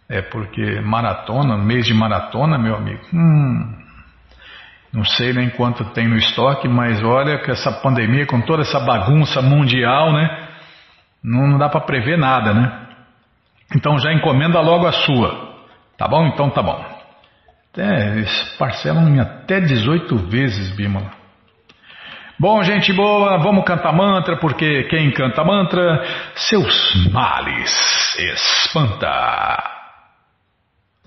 É 0.09 0.19
porque 0.23 0.81
maratona, 0.81 1.55
mês 1.59 1.85
de 1.85 1.93
maratona, 1.93 2.57
meu 2.57 2.75
amigo. 2.75 3.01
Hum, 3.13 3.71
não 4.91 5.03
sei 5.05 5.31
nem 5.31 5.51
quanto 5.51 5.85
tem 5.91 6.07
no 6.07 6.15
estoque, 6.15 6.67
mas 6.67 7.03
olha 7.03 7.37
que 7.37 7.51
essa 7.51 7.71
pandemia, 7.83 8.25
com 8.25 8.41
toda 8.41 8.63
essa 8.63 8.79
bagunça 8.79 9.43
mundial, 9.43 10.11
né? 10.11 10.47
Não, 11.23 11.59
dá 11.59 11.69
para 11.69 11.81
prever 11.81 12.17
nada, 12.17 12.51
né? 12.51 12.87
Então 13.75 13.99
já 13.99 14.11
encomenda 14.11 14.59
logo 14.59 14.87
a 14.87 14.91
sua. 14.91 15.53
Tá 15.99 16.07
bom? 16.07 16.25
Então 16.25 16.49
tá 16.49 16.63
bom. 16.63 16.83
Até, 17.71 18.07
eles 18.13 18.57
parcelam 18.57 19.21
até 19.21 19.61
18 19.61 20.17
vezes, 20.17 20.75
Bímola. 20.75 21.24
Bom, 22.37 22.61
gente 22.63 22.91
boa, 22.91 23.37
vamos 23.37 23.63
cantar 23.63 23.93
mantra, 23.93 24.35
porque 24.37 24.83
quem 24.89 25.09
canta 25.11 25.41
mantra, 25.45 26.03
seus 26.35 27.09
males 27.09 27.71
espanta. 28.19 29.75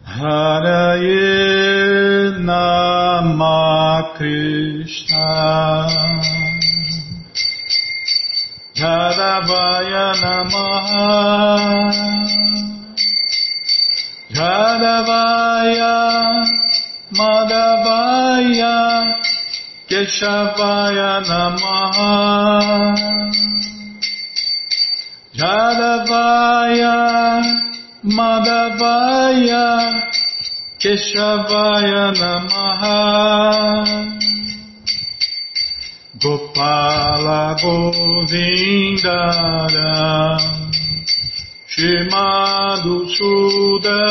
Haraye 0.06 1.18
Nama 2.38 4.14
Krishna 4.16 5.86
Jadavaya 8.74 10.12
Namaha 10.22 11.92
Jadavaya 14.30 15.92
Madhavaya 17.10 18.78
Namaha 21.28 22.12
Jadavaya 25.34 26.96
Madhavaya 28.04 29.66
Keshavaya 30.78 32.06
Namaha 32.20 33.00
Gopala 36.20 37.56
Govindara 37.62 39.08
Shimadu 41.66 42.96
Suda 43.16 44.04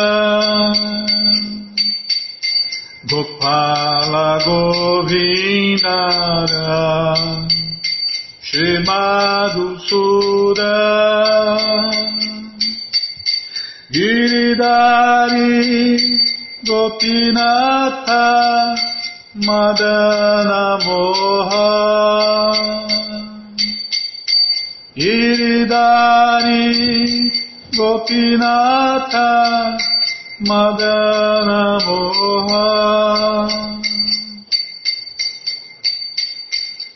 Gopala 3.10 4.39
Govindara 4.43 5.95
Shimadu 8.47 9.80
Suda 9.88 10.76
Giridari 13.89 15.55
Gopinatha 16.68 18.26
Madana 19.47 20.64
Moha 20.84 21.72
Giridari 24.97 26.64
Gopinatha 27.78 29.28
Madana 30.39 31.81
Moha. 31.81 33.49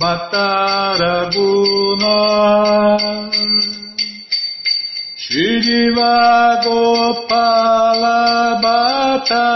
Bhattaraguna 0.00 1.30
Shriva 5.16 6.16
Gopala 6.64 8.18
Bhatta 8.60 9.46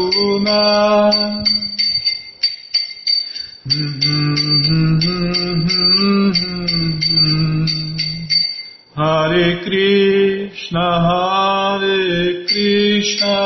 Hare 8.95 9.49
Krishna 9.65 10.87
Hare 11.05 12.45
Krishna. 12.47 13.37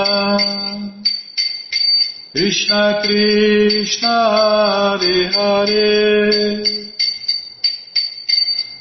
Krishna 2.31 3.01
Krishna 3.03 4.15
Hare 4.35 5.19
Hare 5.33 6.84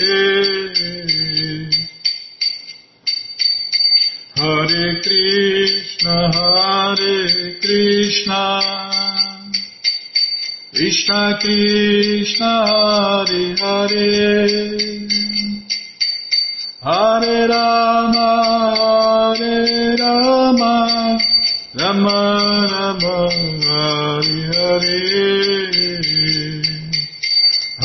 Hare 4.37 4.87
Krishna 5.05 6.17
Hare 6.37 7.15
Krishna. 7.63 8.43
Krishna 10.75 11.39
Krishna 11.41 12.53
Hare 12.71 13.45
Hare. 13.63 14.49
Hare 16.83 17.39
Rama 17.47 18.29
Hare 18.79 19.97
Rama. 20.01 20.75
Rama 21.79 22.19
Rama 22.73 23.17
Hare 23.67 24.39
Hare 24.51 25.66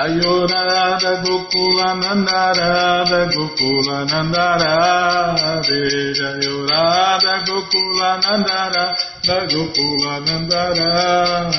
Kayo 0.00 0.48
Narada 0.48 1.20
Gokula 1.20 1.92
Nandarada 2.00 3.28
Gokula 3.36 4.08
Nandarada 4.08 5.60
Jayo 5.60 6.64
Radha 6.64 7.44
Gokula 7.44 8.16
Nandarada 8.24 9.36
Gokula 9.44 10.24
Nandarada 10.24 11.52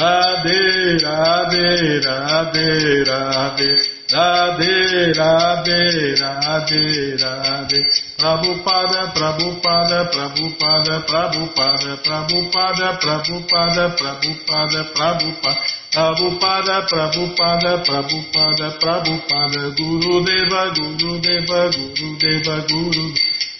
Radhe 0.00 0.96
Radhe 1.04 2.00
Radhe 2.08 3.04
Radhe. 3.04 3.97
Radhe, 4.10 5.12
Radhe, 5.12 6.14
Radhe, 6.16 7.16
Radhe. 7.20 7.84
Prabhupada, 8.16 9.12
Prabhupada, 9.12 10.08
Prabhupada, 10.10 11.04
Prabhupada, 11.06 12.00
Prabhupada, 12.02 12.98
Prabhupada, 13.02 13.90
Prabhupada, 13.98 14.84
Prabhupada. 14.94 15.60
Prabhupada, 15.92 16.86
Prabhupada, 16.88 17.84
Prabhupada, 17.84 18.70
Prabhupada, 18.80 19.76
Guru 19.76 20.24
Deva, 20.24 20.72
Guru 20.72 21.18
Deva, 21.20 21.68
Guru 21.68 22.16
Deva, 22.16 22.64
Guru 22.66 23.12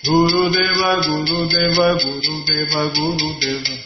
Guru 0.02 0.48
Deva, 0.48 1.00
Guru 1.04 1.46
Deva, 1.48 1.94
Guru 2.00 2.44
Deva, 2.46 2.88
Guru 2.96 3.38
Deva. 3.38 3.76